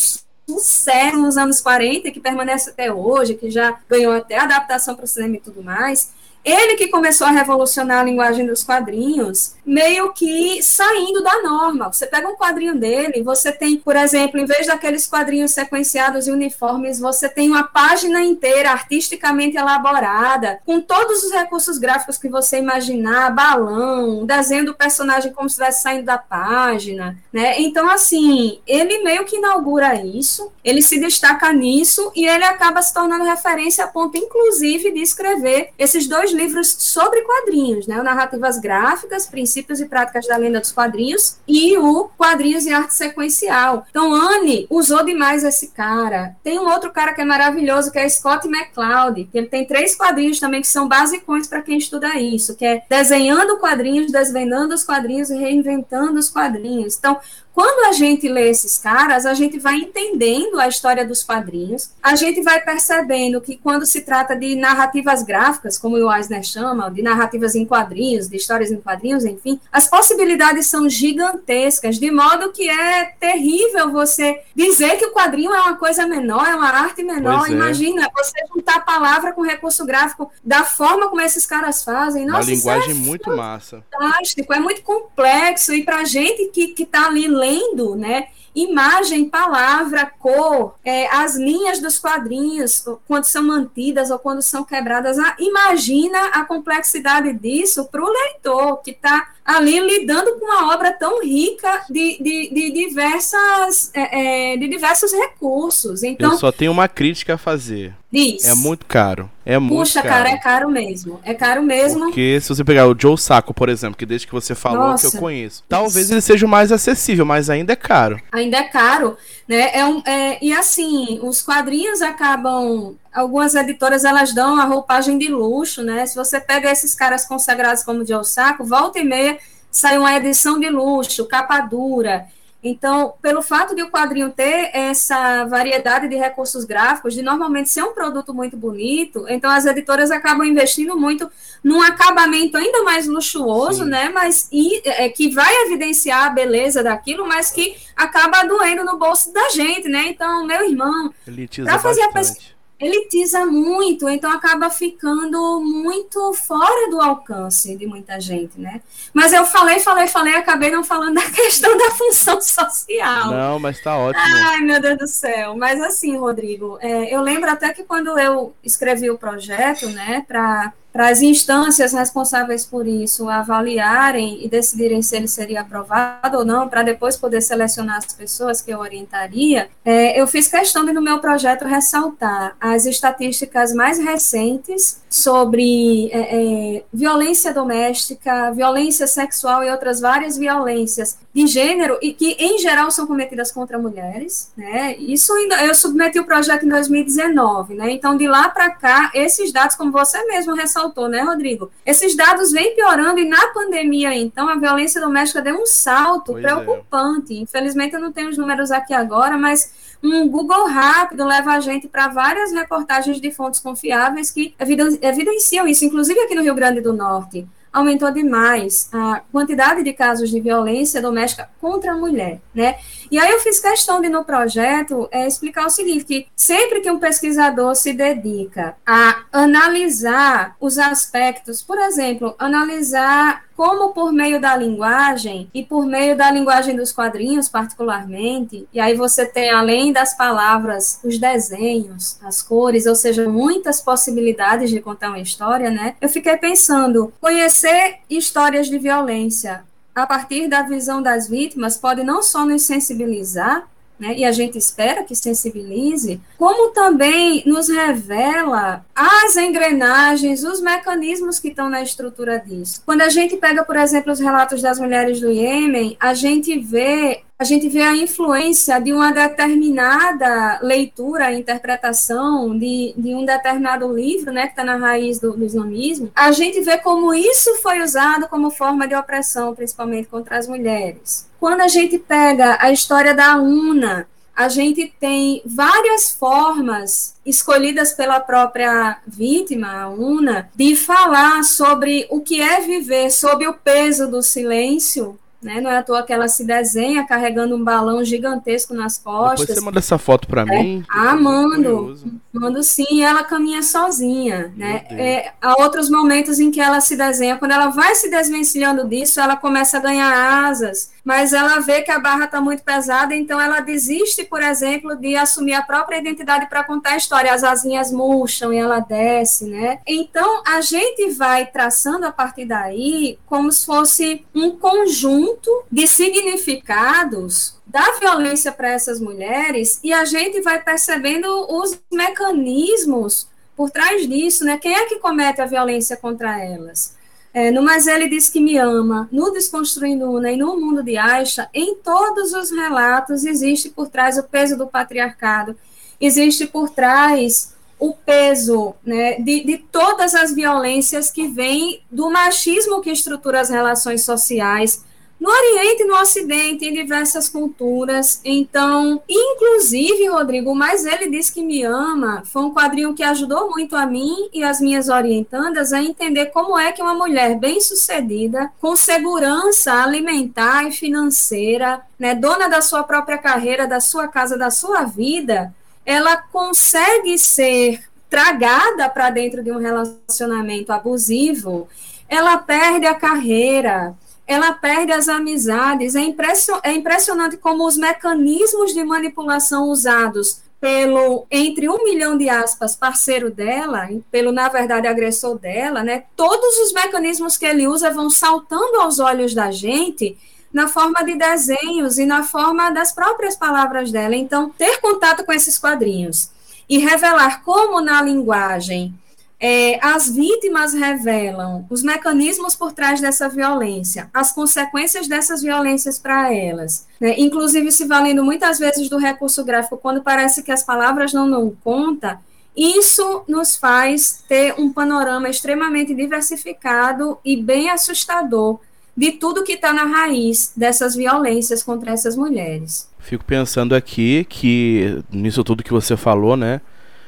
[0.48, 5.08] sucesso nos anos 40, que permanece até hoje, que já ganhou até adaptação para o
[5.08, 6.12] cinema e tudo mais.
[6.46, 11.92] Ele que começou a revolucionar a linguagem dos quadrinhos, meio que saindo da norma.
[11.92, 16.32] Você pega um quadrinho dele, você tem, por exemplo, em vez daqueles quadrinhos sequenciados e
[16.32, 22.60] uniformes, você tem uma página inteira artisticamente elaborada, com todos os recursos gráficos que você
[22.60, 27.60] imaginar, balão, desenho do personagem como se estivesse saindo da página, né?
[27.60, 32.94] Então, assim, ele meio que inaugura isso, ele se destaca nisso e ele acaba se
[32.94, 38.00] tornando referência a ponto, inclusive, de escrever esses dois livros sobre quadrinhos, né?
[38.00, 42.94] O Narrativas Gráficas, Princípios e Práticas da Lenda dos Quadrinhos e o Quadrinhos e Arte
[42.94, 43.88] Sequencial.
[43.90, 46.36] Então, Anne usou demais esse cara.
[46.44, 49.96] Tem um outro cara que é maravilhoso, que é Scott McCloud, que ele tem três
[49.96, 54.84] quadrinhos também que são basicões para quem estuda isso, que é Desenhando Quadrinhos, Desvendando os
[54.84, 56.98] Quadrinhos e Reinventando os Quadrinhos.
[56.98, 57.20] Então,
[57.56, 62.14] quando a gente lê esses caras, a gente vai entendendo a história dos quadrinhos, a
[62.14, 67.02] gente vai percebendo que quando se trata de narrativas gráficas, como o Eisner chama, de
[67.02, 72.70] narrativas em quadrinhos, de histórias em quadrinhos, enfim, as possibilidades são gigantescas, de modo que
[72.70, 77.50] é terrível você dizer que o quadrinho é uma coisa menor, é uma arte menor.
[77.50, 77.52] É.
[77.52, 82.26] Imagina você juntar a palavra com recurso gráfico da forma como esses caras fazem.
[82.26, 83.84] Nossa, uma linguagem é muito massa.
[83.92, 88.28] Fantástico, é muito complexo, e para gente que está ali lendo, lendo, né?
[88.56, 95.18] Imagem, palavra, cor, é, as linhas dos quadrinhos, quando são mantidas ou quando são quebradas.
[95.38, 101.24] imagina a complexidade disso para o leitor que está ali lidando com uma obra tão
[101.24, 106.02] rica de, de, de diversas, é, é, de diversos recursos.
[106.02, 107.94] Então, Eu só tenho uma crítica a fazer.
[108.12, 108.46] Diz.
[108.46, 109.30] É muito caro.
[109.46, 110.16] É muito Puxa, caro.
[110.16, 111.20] cara, é caro mesmo.
[111.24, 112.06] É caro mesmo.
[112.06, 115.12] Porque se você pegar o Joe Saco, por exemplo, que desde que você falou Nossa,
[115.12, 118.20] que eu conheço, talvez ele seja o mais acessível, mas ainda é caro.
[118.32, 119.70] Ainda é caro, né?
[119.78, 125.30] É um, é, e assim, os quadrinhos acabam algumas editoras elas dão a roupagem de
[125.30, 126.06] luxo, né?
[126.06, 129.38] Se você pega esses caras consagrados como de Osako, volta e meia
[129.72, 132.28] sai uma edição de luxo, capa dura.
[132.64, 137.84] Então, pelo fato de o quadrinho ter essa variedade de recursos gráficos, de normalmente ser
[137.84, 141.30] um produto muito bonito, então as editoras acabam investindo muito
[141.64, 143.90] num acabamento ainda mais luxuoso, Sim.
[143.92, 144.10] né?
[144.10, 149.32] Mas e, é, que vai evidenciar a beleza daquilo, mas que acaba doendo no bolso
[149.32, 150.08] da gente, né?
[150.08, 152.10] Então, meu irmão, para fazer bastante.
[152.10, 158.82] a pesquisa elitiza muito, então acaba ficando muito fora do alcance de muita gente, né?
[159.14, 163.32] Mas eu falei, falei, falei, acabei não falando da questão da função social.
[163.32, 164.24] Não, mas tá ótimo.
[164.26, 165.56] Ai, meu Deus do céu.
[165.56, 170.74] Mas assim, Rodrigo, é, eu lembro até que quando eu escrevi o projeto, né, para
[170.96, 176.70] para as instâncias responsáveis por isso avaliarem e decidirem se ele seria aprovado ou não,
[176.70, 181.02] para depois poder selecionar as pessoas que eu orientaria, é, eu fiz questão de, no
[181.02, 189.70] meu projeto, ressaltar as estatísticas mais recentes sobre é, é, violência doméstica, violência sexual e
[189.70, 194.50] outras várias violências de gênero, e que, em geral, são cometidas contra mulheres.
[194.56, 194.96] Né?
[194.98, 197.92] Isso ainda, eu submeti o projeto em 2019, né?
[197.92, 201.72] então, de lá para cá, esses dados, como você mesmo ressaltou, ressaltou, né, Rodrigo?
[201.86, 206.44] Esses dados vêm piorando e na pandemia, então, a violência doméstica deu um salto pois
[206.44, 206.48] é.
[206.48, 207.34] preocupante.
[207.34, 207.38] É.
[207.38, 211.88] Infelizmente, eu não tenho os números aqui agora, mas um Google rápido leva a gente
[211.88, 214.54] para várias reportagens de fontes confiáveis que
[215.02, 220.30] evidenciam isso, inclusive aqui no Rio Grande do Norte aumentou demais a quantidade de casos
[220.30, 222.78] de violência doméstica contra a mulher, né?
[223.12, 226.90] E aí eu fiz questão de, no projeto, é, explicar o seguinte, que sempre que
[226.90, 234.56] um pesquisador se dedica a analisar os aspectos, por exemplo, analisar como por meio da
[234.56, 240.16] linguagem e por meio da linguagem dos quadrinhos particularmente, e aí você tem além das
[240.16, 245.96] palavras, os desenhos, as cores, ou seja, muitas possibilidades de contar uma história, né?
[246.02, 249.64] Eu fiquei pensando, conhecer histórias de violência
[249.96, 253.66] a partir da visão das vítimas pode não só nos sensibilizar,
[254.00, 261.40] né, e a gente espera que sensibilize, como também nos revela as engrenagens, os mecanismos
[261.40, 262.82] que estão na estrutura disso.
[262.86, 267.24] Quando a gente pega, por exemplo, os relatos das mulheres do Iêmen, a gente vê
[267.38, 274.32] a gente vê a influência de uma determinada leitura, interpretação de, de um determinado livro,
[274.32, 278.30] né, que está na raiz do, do islamismo, a gente vê como isso foi usado
[278.30, 281.28] como forma de opressão, principalmente contra as mulheres.
[281.46, 288.20] Quando a gente pega a história da UNA, a gente tem várias formas escolhidas pela
[288.20, 294.24] própria vítima, a UNA, de falar sobre o que é viver sob o peso do
[294.24, 295.62] silêncio né?
[295.62, 299.42] Não é à toa que ela se desenha carregando um balão gigantesco nas costas.
[299.42, 300.46] Depois você manda essa foto para é.
[300.46, 300.84] mim.
[300.90, 301.96] Ah, mando.
[302.40, 304.86] Mando sim, ela caminha sozinha, né?
[304.90, 309.22] É, há outros momentos em que ela se desenha, quando ela vai se desvencilhando disso,
[309.22, 313.40] ela começa a ganhar asas, mas ela vê que a barra está muito pesada, então
[313.40, 317.34] ela desiste, por exemplo, de assumir a própria identidade para contar a história.
[317.34, 319.80] As asinhas murcham e ela desce, né?
[319.88, 327.56] Então a gente vai traçando a partir daí como se fosse um conjunto de significados
[327.76, 334.46] da violência para essas mulheres e a gente vai percebendo os mecanismos por trás disso,
[334.46, 334.58] né?
[334.58, 336.96] Quem é que comete a violência contra elas?
[337.34, 340.96] É, no Mas Ele Diz Que Me Ama, no Desconstruindo Una e no Mundo de
[340.96, 345.54] Aisha, em todos os relatos existe por trás o peso do patriarcado,
[346.00, 352.80] existe por trás o peso né, de, de todas as violências que vêm do machismo
[352.80, 354.82] que estrutura as relações sociais,
[355.20, 358.20] no Oriente e no Ocidente, em diversas culturas.
[358.24, 363.76] Então, inclusive, Rodrigo, mas ele diz que me ama, foi um quadrinho que ajudou muito
[363.76, 368.76] a mim e as minhas orientandas a entender como é que uma mulher bem-sucedida, com
[368.76, 374.84] segurança alimentar e financeira, né, dona da sua própria carreira, da sua casa, da sua
[374.84, 375.54] vida,
[375.86, 381.68] ela consegue ser tragada para dentro de um relacionamento abusivo,
[382.08, 383.96] ela perde a carreira,
[384.28, 385.96] ela perde as amizades.
[385.96, 392.28] É, impression, é impressionante como os mecanismos de manipulação usados pelo, entre um milhão de
[392.28, 396.06] aspas, parceiro dela, pelo, na verdade, agressor dela, né?
[396.16, 400.18] Todos os mecanismos que ele usa vão saltando aos olhos da gente
[400.52, 404.16] na forma de desenhos e na forma das próprias palavras dela.
[404.16, 406.32] Então, ter contato com esses quadrinhos
[406.68, 408.94] e revelar como na linguagem
[409.40, 416.34] é, as vítimas revelam os mecanismos por trás dessa violência, as consequências dessas violências para
[416.34, 417.16] elas, né?
[417.18, 421.56] inclusive se valendo muitas vezes do recurso gráfico, quando parece que as palavras não dão
[421.64, 422.20] conta,
[422.56, 428.60] Isso nos faz ter um panorama extremamente diversificado e bem assustador
[428.96, 432.90] de tudo que está na raiz dessas violências contra essas mulheres.
[432.98, 436.62] Fico pensando aqui que, nisso tudo que você falou, né?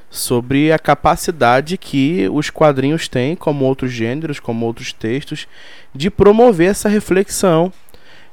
[0.09, 5.47] Sobre a capacidade que os quadrinhos têm, como outros gêneros, como outros textos,
[5.93, 7.71] de promover essa reflexão.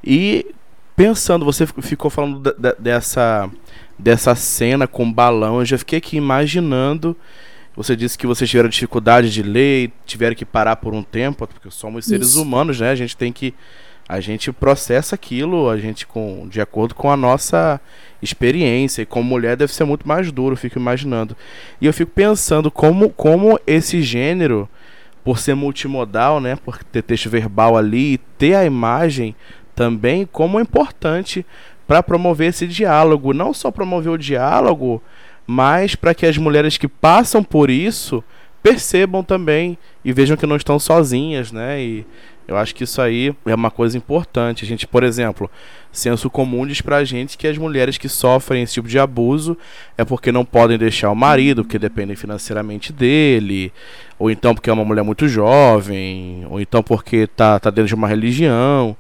[0.03, 0.47] E
[0.95, 3.51] pensando, você ficou falando dessa,
[3.99, 7.17] dessa cena com balão, eu já fiquei aqui imaginando.
[7.77, 11.71] Você disse que vocês tiveram dificuldade de ler, tiveram que parar por um tempo, porque
[11.71, 12.43] somos seres Isso.
[12.43, 12.91] humanos, né?
[12.91, 13.53] A gente tem que
[14.09, 17.81] a gente processa aquilo, a gente com de acordo com a nossa
[18.25, 21.37] experiência e como mulher deve ser muito mais duro, fico imaginando.
[21.81, 24.69] E eu fico pensando como como esse gênero
[25.23, 29.35] por ser multimodal, né, por ter texto verbal ali e ter a imagem
[29.75, 31.45] também como é importante
[31.87, 35.03] para promover esse diálogo, não só promover o diálogo,
[35.47, 38.23] mas para que as mulheres que passam por isso
[38.63, 41.83] percebam também e vejam que não estão sozinhas, né?
[41.83, 42.07] E
[42.46, 44.64] eu acho que isso aí é uma coisa importante.
[44.64, 45.50] A gente, por exemplo,
[45.90, 49.57] senso comum diz pra gente que as mulheres que sofrem esse tipo de abuso
[49.96, 53.72] é porque não podem deixar o marido, porque dependem financeiramente dele,
[54.18, 57.94] ou então porque é uma mulher muito jovem, ou então porque tá, tá dentro de
[57.94, 58.96] uma religião.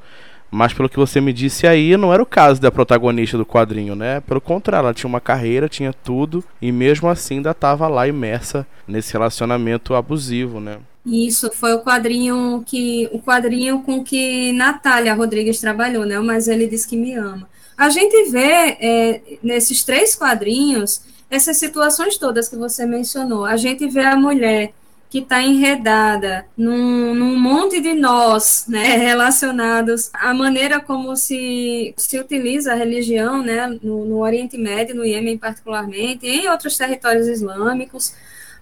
[0.50, 3.96] Mas pelo que você me disse aí, não era o caso da protagonista do quadrinho,
[3.96, 4.20] né?
[4.20, 8.64] Pelo contrário, ela tinha uma carreira, tinha tudo, e mesmo assim ainda estava lá imersa
[8.86, 10.78] nesse relacionamento abusivo, né?
[11.04, 16.18] Isso foi o quadrinho que o quadrinho com que Natália Rodrigues trabalhou, né?
[16.20, 17.48] Mas ele diz que me ama.
[17.76, 23.44] A gente vê é, nesses três quadrinhos essas situações todas que você mencionou.
[23.44, 24.72] A gente vê a mulher
[25.10, 32.18] que está enredada num, num, monte de nós né, relacionados à maneira como se, se
[32.18, 37.28] utiliza a religião né, no, no Oriente Médio, no Iêmen particularmente, e em outros territórios
[37.28, 38.12] islâmicos.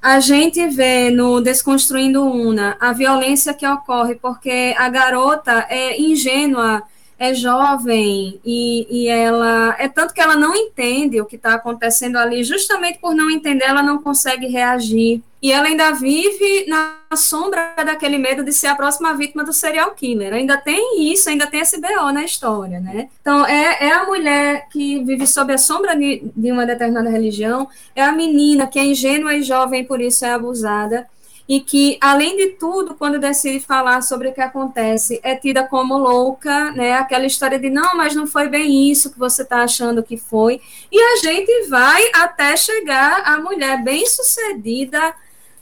[0.03, 6.83] A gente vê no Desconstruindo Una a violência que ocorre porque a garota é ingênua
[7.23, 12.17] é jovem e, e ela é tanto que ela não entende o que está acontecendo
[12.17, 15.23] ali, justamente por não entender, ela não consegue reagir.
[15.41, 19.93] E ela ainda vive na sombra daquele medo de ser a próxima vítima do serial
[19.93, 20.33] killer.
[20.35, 23.09] Ainda tem isso, ainda tem esse BO na história, né?
[23.21, 27.69] Então, é, é a mulher que vive sob a sombra de, de uma determinada religião,
[27.95, 31.07] é a menina que é ingênua e jovem, por isso é abusada
[31.49, 35.99] e que, além de tudo, quando decide falar sobre o que acontece, é tida como
[35.99, 36.95] louca, né?
[36.95, 40.61] Aquela história de não, mas não foi bem isso que você está achando que foi.
[40.91, 45.15] E a gente vai até chegar à mulher bem-sucedida,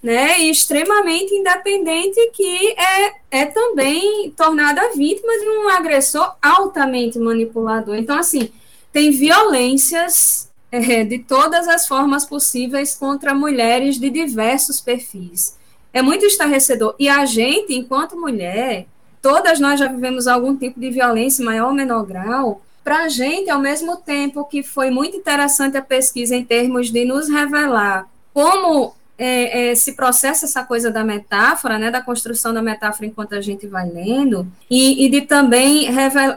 [0.02, 0.40] né?
[0.40, 7.96] E extremamente independente, que é, é também tornada vítima de um agressor altamente manipulador.
[7.96, 8.52] Então, assim,
[8.92, 15.58] tem violências é, de todas as formas possíveis contra mulheres de diversos perfis
[15.92, 16.94] é muito estarrecedor.
[16.98, 18.86] E a gente, enquanto mulher,
[19.20, 22.62] todas nós já vivemos algum tipo de violência, maior ou menor grau.
[22.82, 27.04] Para a gente, ao mesmo tempo que foi muito interessante a pesquisa em termos de
[27.04, 32.62] nos revelar como é, é, se processa essa coisa da metáfora, né, da construção da
[32.62, 35.88] metáfora enquanto a gente vai lendo, e, e de também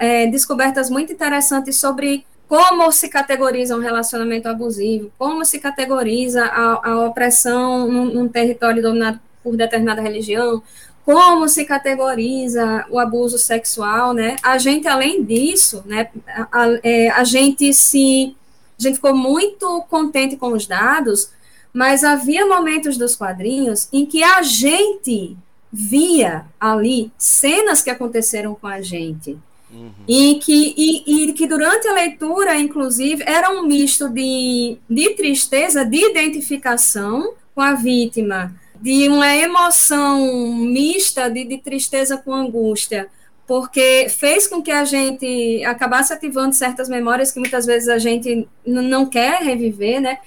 [0.02, 6.90] é, descobertas muito interessantes sobre como se categoriza um relacionamento abusivo, como se categoriza a,
[6.90, 10.64] a opressão num, num território dominado por determinada religião,
[11.06, 14.38] como se categoriza o abuso sexual, né?
[14.42, 18.36] A gente, além disso, né, a, a, é, a gente se,
[18.80, 21.30] a gente ficou muito contente com os dados,
[21.74, 25.36] mas havia momentos dos quadrinhos em que a gente
[25.72, 29.38] via ali cenas que aconteceram com a gente.
[29.74, 29.92] Uhum.
[30.08, 35.84] E, que, e, e, que durante a leitura, inclusive, era um misto de, de tristeza,
[35.84, 43.08] de identificação com a vítima, de uma emoção mista de, de tristeza com angústia,
[43.48, 48.46] porque fez com que a gente acabasse ativando certas memórias que muitas vezes a gente
[48.66, 50.18] não quer reviver, né?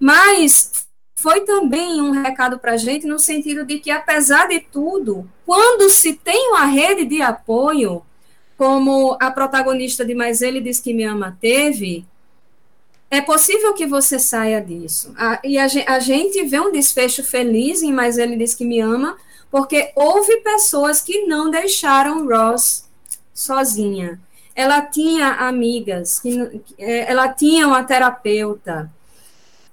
[0.00, 0.86] Mas
[1.18, 5.90] foi também um recado para a gente no sentido de que, apesar de tudo, quando
[5.90, 8.00] se tem uma rede de apoio,
[8.56, 12.06] como a protagonista de Mas Ele Diz Que Me Ama teve,
[13.10, 15.14] é possível que você saia disso.
[15.16, 18.80] A, e a, a, gente vê um desfecho feliz em Mas Ele Diz Que Me
[18.80, 19.16] Ama,
[19.50, 22.86] porque houve pessoas que não deixaram Ross
[23.32, 24.20] sozinha.
[24.54, 28.90] Ela tinha amigas, que, é, ela tinha uma terapeuta,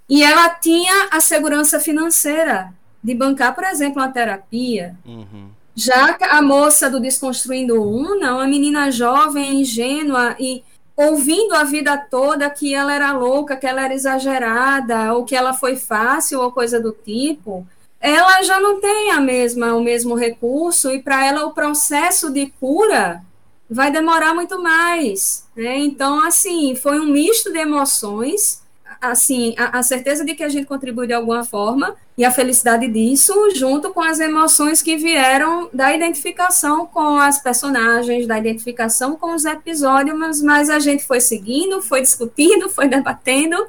[0.07, 2.71] e ela tinha a segurança financeira
[3.03, 4.95] de bancar, por exemplo, uma terapia.
[5.05, 5.49] Uhum.
[5.75, 10.63] Já a moça do Desconstruindo Una, uma menina jovem, ingênua e
[10.95, 15.53] ouvindo a vida toda que ela era louca, que ela era exagerada, ou que ela
[15.53, 17.67] foi fácil, ou coisa do tipo,
[17.99, 22.47] ela já não tem a mesma, o mesmo recurso, e para ela o processo de
[22.60, 23.21] cura
[23.69, 25.45] vai demorar muito mais.
[25.55, 25.79] Né?
[25.79, 28.62] Então, assim, foi um misto de emoções
[29.01, 32.88] assim, a, a, certeza de que a gente contribui de alguma forma e a felicidade
[32.88, 39.36] disso, junto com as emoções que vieram da identificação com as personagens, da identificação com
[39.36, 43.67] os episódios, mas, mas a gente foi seguindo, foi discutindo, foi debatendo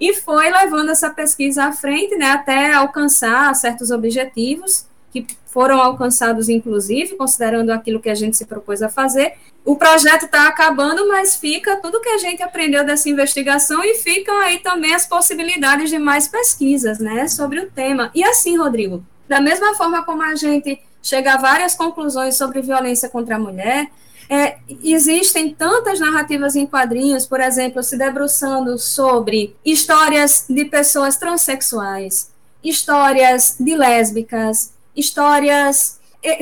[0.00, 4.86] e foi levando essa pesquisa à frente, né, até alcançar certos objetivos
[5.22, 9.34] que foram alcançados, inclusive, considerando aquilo que a gente se propôs a fazer.
[9.64, 14.38] O projeto está acabando, mas fica tudo que a gente aprendeu dessa investigação e ficam
[14.42, 18.10] aí também as possibilidades de mais pesquisas né, sobre o tema.
[18.14, 23.08] E assim, Rodrigo, da mesma forma como a gente chega a várias conclusões sobre violência
[23.08, 23.88] contra a mulher,
[24.28, 32.30] é, existem tantas narrativas em quadrinhos, por exemplo, se debruçando sobre histórias de pessoas transexuais,
[32.62, 36.00] histórias de lésbicas, histórias.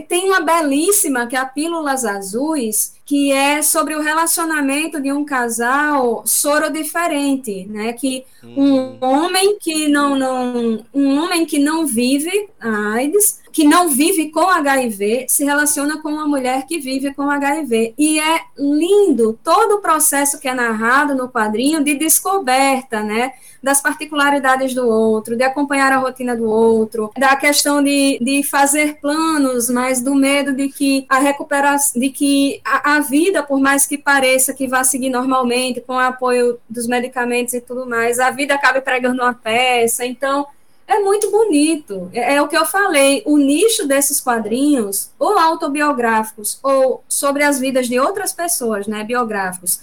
[0.09, 5.25] Tem uma belíssima, que é a Pílulas Azuis, que é sobre o relacionamento de um
[5.25, 7.93] casal soro diferente, né?
[7.93, 8.99] Que um uhum.
[9.01, 14.51] homem que não, não um homem que não vive a AIDS que não vive com
[14.51, 17.95] HIV se relaciona com uma mulher que vive com HIV.
[17.97, 23.33] E é lindo todo o processo que é narrado no quadrinho de descoberta, né?
[23.63, 28.99] Das particularidades do outro, de acompanhar a rotina do outro, da questão de, de fazer
[29.01, 33.87] planos, mas do medo de que a recuperação, de que a, a vida, por mais
[33.87, 38.33] que pareça que vá seguir normalmente, com o apoio dos medicamentos e tudo mais, a
[38.33, 40.05] vida acaba pregando uma peça.
[40.05, 40.45] Então,
[40.87, 42.11] é muito bonito.
[42.13, 43.23] É, é, o que eu falei.
[43.27, 49.81] O nicho desses quadrinhos, ou autobiográficos, ou sobre as vidas de outras pessoas, né, biográficos,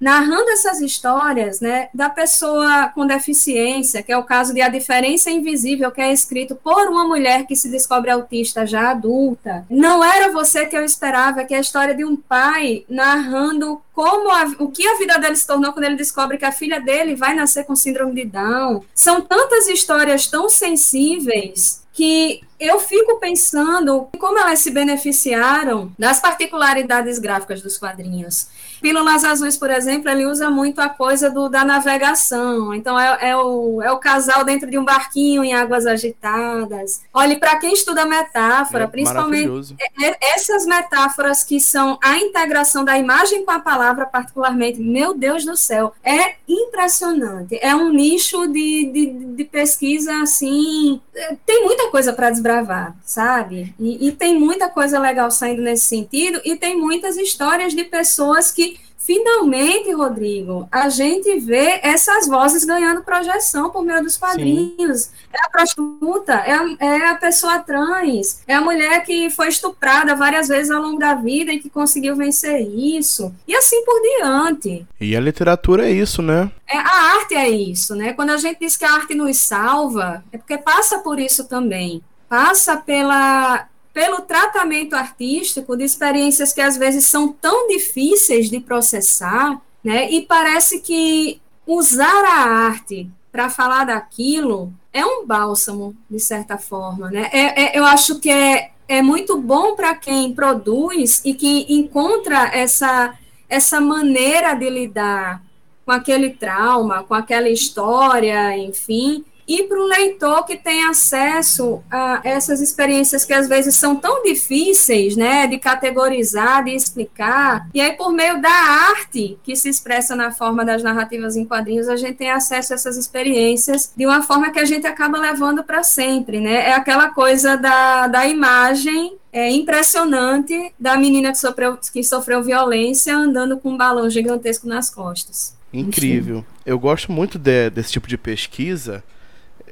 [0.00, 5.30] narrando essas histórias né, da pessoa com deficiência, que é o caso de A Diferença
[5.30, 9.64] Invisível, que é escrito por uma mulher que se descobre autista já adulta.
[9.70, 14.30] Não era você que eu esperava, que é a história de um pai narrando como
[14.30, 17.14] a, o que a vida dele se tornou quando ele descobre que a filha dele
[17.14, 18.84] vai nascer com síndrome de Down.
[18.94, 27.18] São tantas histórias tão sensíveis que eu fico pensando como elas se beneficiaram das particularidades
[27.18, 28.48] gráficas dos quadrinhos.
[28.80, 32.74] Pílulas Azuis, por exemplo, ele usa muito a coisa do, da navegação.
[32.74, 37.02] Então, é, é, o, é o casal dentro de um barquinho em águas agitadas.
[37.12, 39.76] Olhe, para quem estuda metáfora, é, principalmente
[40.20, 45.56] essas metáforas que são a integração da imagem com a palavra, particularmente, meu Deus do
[45.56, 47.58] céu, é impressionante.
[47.60, 49.06] É um nicho de, de,
[49.36, 53.74] de pesquisa, assim, é, tem muita coisa para desbravar, sabe?
[53.78, 58.50] E, e tem muita coisa legal saindo nesse sentido, e tem muitas histórias de pessoas
[58.50, 58.65] que
[59.06, 65.02] finalmente, Rodrigo, a gente vê essas vozes ganhando projeção por meio dos quadrinhos.
[65.02, 65.10] Sim.
[65.32, 70.16] É a prostituta, é a, é a, pessoa trans, é a mulher que foi estuprada
[70.16, 74.84] várias vezes ao longo da vida e que conseguiu vencer isso, e assim por diante.
[75.00, 76.50] E a literatura é isso, né?
[76.68, 78.12] É, a arte é isso, né?
[78.12, 82.02] Quando a gente diz que a arte nos salva, é porque passa por isso também.
[82.28, 89.58] Passa pela pelo tratamento artístico de experiências que às vezes são tão difíceis de processar,
[89.82, 90.10] né?
[90.10, 97.10] E parece que usar a arte para falar daquilo é um bálsamo, de certa forma,
[97.10, 97.30] né?
[97.32, 102.54] É, é, eu acho que é, é muito bom para quem produz e que encontra
[102.54, 103.14] essa,
[103.48, 105.42] essa maneira de lidar
[105.86, 112.20] com aquele trauma, com aquela história, enfim, e para o leitor que tem acesso a
[112.24, 117.92] essas experiências que às vezes são tão difíceis, né, de categorizar, de explicar, e aí
[117.92, 122.14] por meio da arte que se expressa na forma das narrativas em quadrinhos, a gente
[122.14, 126.40] tem acesso a essas experiências de uma forma que a gente acaba levando para sempre,
[126.40, 126.68] né?
[126.68, 133.14] É aquela coisa da, da imagem é impressionante da menina que sofreu, que sofreu violência
[133.14, 135.54] andando com um balão gigantesco nas costas.
[135.70, 136.42] Incrível.
[136.64, 139.04] Eu gosto muito de, desse tipo de pesquisa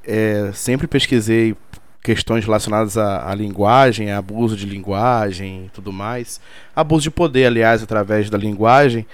[0.07, 1.57] é, sempre pesquisei
[2.03, 6.39] questões relacionadas à, à, linguagem, a abuso de linguagem e tudo mais.
[6.77, 9.07] Abuso de poder, aliás, através da linguagem.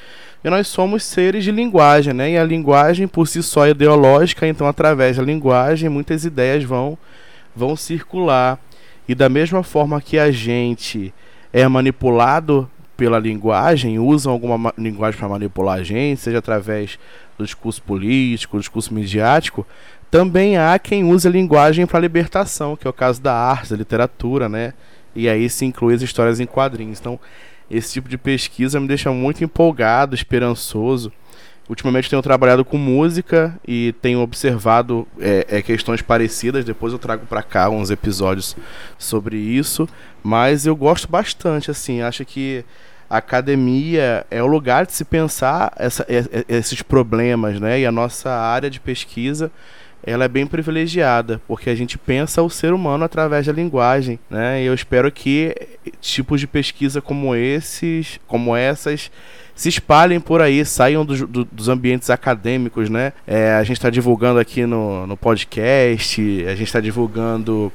[0.43, 2.32] E nós somos seres de linguagem, né?
[2.32, 6.99] E a linguagem por si só é ideológica, então através da linguagem muitas ideias vão,
[7.55, 8.59] vão circular.
[9.09, 11.14] E da mesma forma que a gente
[11.53, 16.99] é manipulado pela linguagem, usam alguma linguagem para manipular a gente, seja através
[17.38, 19.66] do discurso político, do discurso midiático,
[20.11, 23.77] também há quem use a linguagem para libertação, que é o caso da arte, da
[23.77, 24.75] literatura, né?
[25.15, 26.99] E aí se inclui as histórias em quadrinhos.
[26.99, 27.19] Então,
[27.71, 31.13] Esse tipo de pesquisa me deixa muito empolgado, esperançoso.
[31.69, 36.65] Ultimamente tenho trabalhado com música e tenho observado é, é, questões parecidas.
[36.65, 38.57] Depois eu trago para cá uns episódios
[38.99, 39.89] sobre isso.
[40.21, 42.03] Mas eu gosto bastante, assim.
[42.03, 42.65] Acho que
[43.09, 46.05] a academia é o lugar de se pensar essa,
[46.49, 47.79] esses problemas, né?
[47.79, 49.53] E a nossa área de pesquisa
[50.03, 54.62] ela é bem privilegiada, porque a gente pensa o ser humano através da linguagem, né?
[54.62, 55.55] E eu espero que
[56.01, 59.11] tipos de pesquisa como esses, como essas,
[59.55, 63.12] se espalhem por aí, saiam do, do, dos ambientes acadêmicos, né?
[63.26, 67.70] É, a gente está divulgando aqui no, no podcast, a gente está divulgando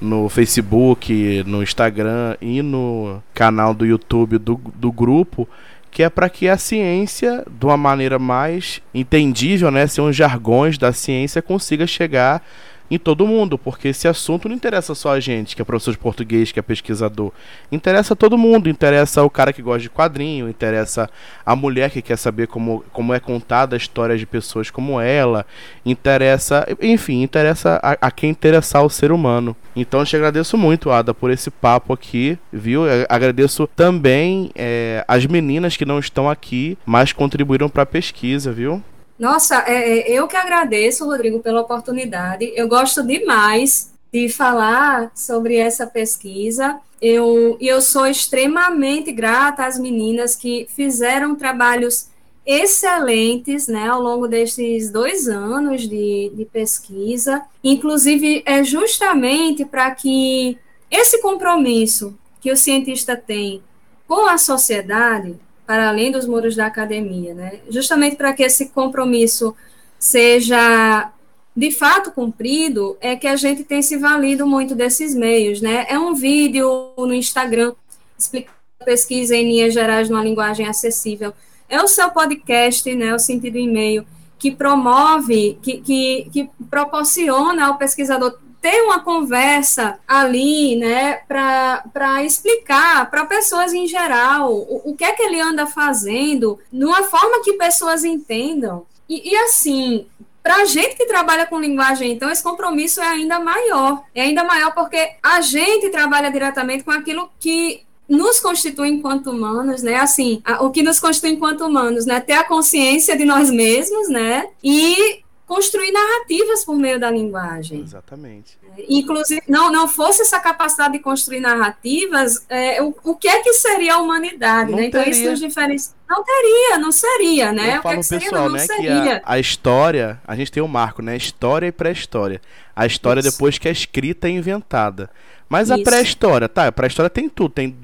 [0.00, 5.48] no Facebook, no Instagram e no canal do YouTube do, do grupo
[5.90, 10.78] que é para que a ciência, de uma maneira mais entendível, né, ser uns jargões
[10.78, 12.42] da ciência, consiga chegar
[12.90, 15.98] em todo mundo, porque esse assunto não interessa só a gente, que é professor de
[15.98, 17.30] português, que é pesquisador.
[17.70, 21.08] Interessa todo mundo, interessa o cara que gosta de quadrinho, interessa
[21.46, 25.46] a mulher que quer saber como, como é contada a história de pessoas como ela,
[25.86, 29.54] interessa, enfim, interessa a, a quem interessar o ser humano.
[29.76, 32.86] Então eu te agradeço muito, Ada, por esse papo aqui, viu?
[32.86, 38.52] Eu agradeço também é, as meninas que não estão aqui, mas contribuíram para a pesquisa,
[38.52, 38.82] viu?
[39.20, 42.50] Nossa, é, é, eu que agradeço, Rodrigo, pela oportunidade.
[42.56, 46.80] Eu gosto demais de falar sobre essa pesquisa.
[47.02, 52.08] Eu, eu sou extremamente grata às meninas que fizeram trabalhos
[52.46, 57.42] excelentes né, ao longo desses dois anos de, de pesquisa.
[57.62, 60.56] Inclusive, é justamente para que
[60.90, 63.62] esse compromisso que o cientista tem
[64.08, 65.38] com a sociedade
[65.70, 67.60] para além dos muros da academia, né?
[67.68, 69.54] Justamente para que esse compromisso
[70.00, 71.12] seja
[71.54, 75.86] de fato cumprido, é que a gente tem se valido muito desses meios, né?
[75.88, 77.72] É um vídeo no Instagram
[78.18, 81.32] explicando pesquisa em linhas gerais numa linguagem acessível.
[81.68, 83.14] É o seu podcast, né?
[83.14, 84.04] O sentido e-mail
[84.40, 93.10] que promove, que, que, que proporciona ao pesquisador ter uma conversa ali, né, para explicar
[93.10, 97.54] para pessoas em geral o, o que é que ele anda fazendo, numa forma que
[97.54, 98.84] pessoas entendam.
[99.08, 100.06] E, e assim,
[100.42, 104.02] para a gente que trabalha com linguagem, então, esse compromisso é ainda maior.
[104.14, 109.82] É ainda maior porque a gente trabalha diretamente com aquilo que nos constitui enquanto humanos,
[109.82, 109.96] né?
[109.96, 112.20] Assim, a, o que nos constitui enquanto humanos, né?
[112.20, 114.48] Ter a consciência de nós mesmos, né?
[114.64, 117.80] E construir narrativas por meio da linguagem.
[117.80, 118.56] Exatamente.
[118.88, 123.52] Inclusive, não, não fosse essa capacidade de construir narrativas, é, o, o que é que
[123.54, 124.72] seria a humanidade?
[124.72, 124.84] Né?
[124.84, 125.92] Então, isso nos diferencia.
[126.08, 127.74] Não teria, não seria, né?
[127.74, 129.22] Eu o que, é que seria, pessoal, não, né, seria.
[129.24, 131.16] A, a, história, a gente tem um marco, né?
[131.16, 132.40] História e pré-história.
[132.74, 133.32] A história isso.
[133.32, 135.10] depois que é escrita e inventada.
[135.50, 135.80] Mas Isso.
[135.80, 136.68] a pré-história, tá?
[136.68, 137.76] A pré-história tem tudo, tem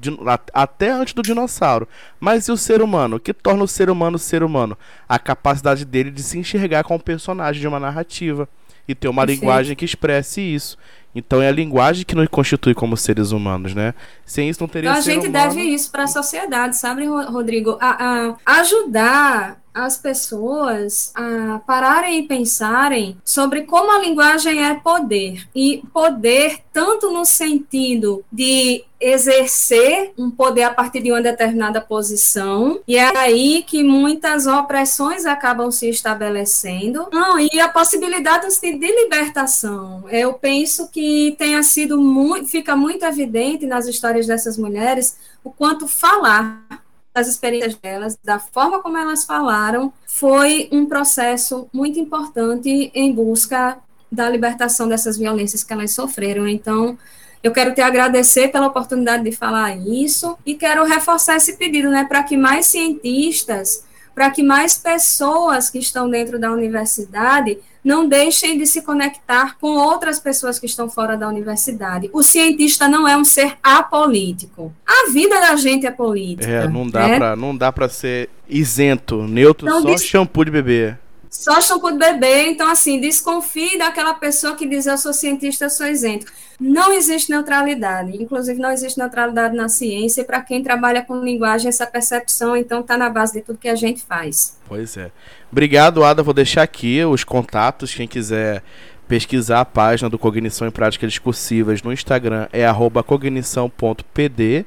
[0.53, 1.85] até antes do dinossauro.
[2.17, 3.17] Mas e o ser humano?
[3.17, 4.77] O que torna o ser humano ser humano?
[5.07, 8.47] A capacidade dele de se enxergar como personagem de uma narrativa
[8.87, 9.41] e ter uma Perfeito.
[9.41, 10.77] linguagem que expresse isso.
[11.13, 13.93] Então é a linguagem que nos constitui como seres humanos, né?
[14.25, 15.33] Sem isso não teria então, a gente humano...
[15.33, 17.77] deve isso para a sociedade, sabe, Rodrigo?
[17.81, 25.47] A, a ajudar as pessoas a pararem e pensarem sobre como a linguagem é poder.
[25.53, 32.79] E poder, tanto no sentido de exercer um poder a partir de uma determinada posição,
[32.87, 37.07] e é aí que muitas opressões acabam se estabelecendo.
[37.11, 40.05] Não, e a possibilidade de libertação.
[40.09, 45.87] Eu penso que tenha sido muito, fica muito evidente nas histórias dessas mulheres o quanto
[45.87, 46.86] falar
[47.17, 53.79] das experiências delas, da forma como elas falaram, foi um processo muito importante em busca
[54.11, 56.47] da libertação dessas violências que elas sofreram.
[56.47, 56.97] Então,
[57.41, 62.05] eu quero te agradecer pela oportunidade de falar isso e quero reforçar esse pedido, né,
[62.05, 63.83] para que mais cientistas,
[64.17, 69.67] para que mais pessoas que estão dentro da universidade não deixem de se conectar com
[69.77, 72.09] outras pessoas que estão fora da universidade.
[72.11, 74.73] O cientista não é um ser apolítico.
[74.87, 76.51] A vida da gente é política.
[76.51, 77.17] É, não dá né?
[77.19, 80.03] para não dá para ser isento, neutro, então, só diz...
[80.03, 80.95] shampoo de bebê.
[81.37, 85.69] Só shampoo de bebê, então assim, desconfie daquela pessoa que diz eu sou cientista, eu
[85.69, 86.25] sou isento.
[86.59, 91.69] Não existe neutralidade, inclusive não existe neutralidade na ciência, e para quem trabalha com linguagem,
[91.69, 94.57] essa percepção, então, está na base de tudo que a gente faz.
[94.67, 95.11] Pois é.
[95.51, 96.23] Obrigado, Ada.
[96.23, 98.63] Vou deixar aqui os contatos, quem quiser
[99.07, 102.65] pesquisar a página do Cognição em Práticas Discursivas no Instagram é
[103.05, 104.65] cognição.pd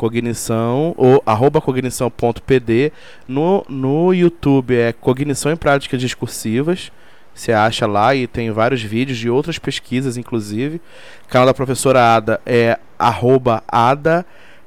[0.00, 2.90] cognição ou arroba cognição.pd
[3.28, 6.90] no, no YouTube é Cognição em Práticas Discursivas
[7.34, 10.80] você acha lá e tem vários vídeos de outras pesquisas, inclusive.
[11.24, 14.26] O canal da professora Ada é arroba Ada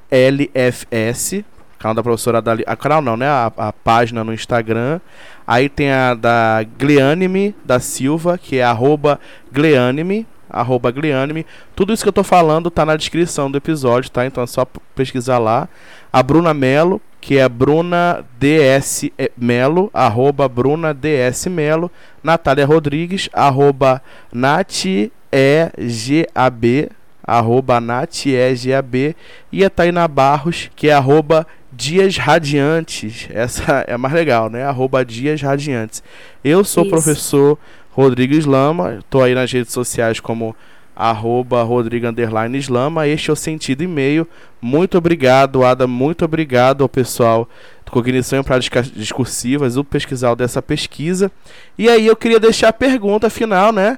[0.10, 1.44] LFS.
[1.78, 2.64] Canal da professora Dali.
[2.66, 3.28] A canal não, né?
[3.28, 5.02] A, a página no Instagram.
[5.46, 9.20] Aí tem a da Gleanime da Silva, que é arroba
[9.52, 11.46] Gleanime, arroba Gleanime.
[11.76, 14.26] Tudo isso que eu tô falando tá na descrição do episódio, tá?
[14.26, 15.68] Então é só pesquisar lá.
[16.12, 21.92] A Bruna Melo, que é Bruna DS Melo, arroba Bruna DS Melo.
[22.24, 24.02] Natália Rodrigues, arroba
[24.32, 26.92] Nati EGAB,
[27.24, 29.16] arroba NatEGAB.
[29.52, 33.28] E a Taina Barros, que é arroba Dias Radiantes.
[33.32, 34.64] Essa é mais legal, né?
[34.64, 36.04] Arroba Dias Radiantes.
[36.44, 37.58] Eu sou o professor
[37.94, 40.56] Rodrigues Lama, estou aí nas redes sociais como
[40.96, 43.08] arroba Rodrigo Underline Islama.
[43.08, 44.28] Este é o Sentido E-mail.
[44.62, 45.88] Muito obrigado, Ada.
[45.88, 47.48] Muito obrigado ao pessoal
[47.86, 51.32] do Cognição em Práticas Discursivas, o pesquisal dessa pesquisa.
[51.78, 53.98] E aí eu queria deixar a pergunta final, né?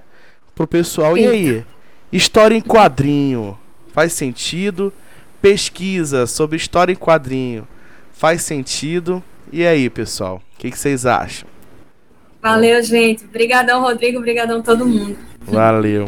[0.54, 1.18] Pro pessoal.
[1.18, 1.30] Eita.
[1.30, 1.66] E aí?
[2.12, 3.58] História em quadrinho.
[3.94, 4.94] Faz sentido?
[5.46, 7.68] pesquisa sobre história em quadrinho
[8.12, 9.22] faz sentido?
[9.52, 11.48] E aí, pessoal, o que, que, vocês acham?
[12.46, 13.26] Valeu, gente.
[13.26, 14.20] Obrigadão, Rodrigo.
[14.20, 15.18] Obrigadão todo mundo.
[15.42, 16.08] Valeu.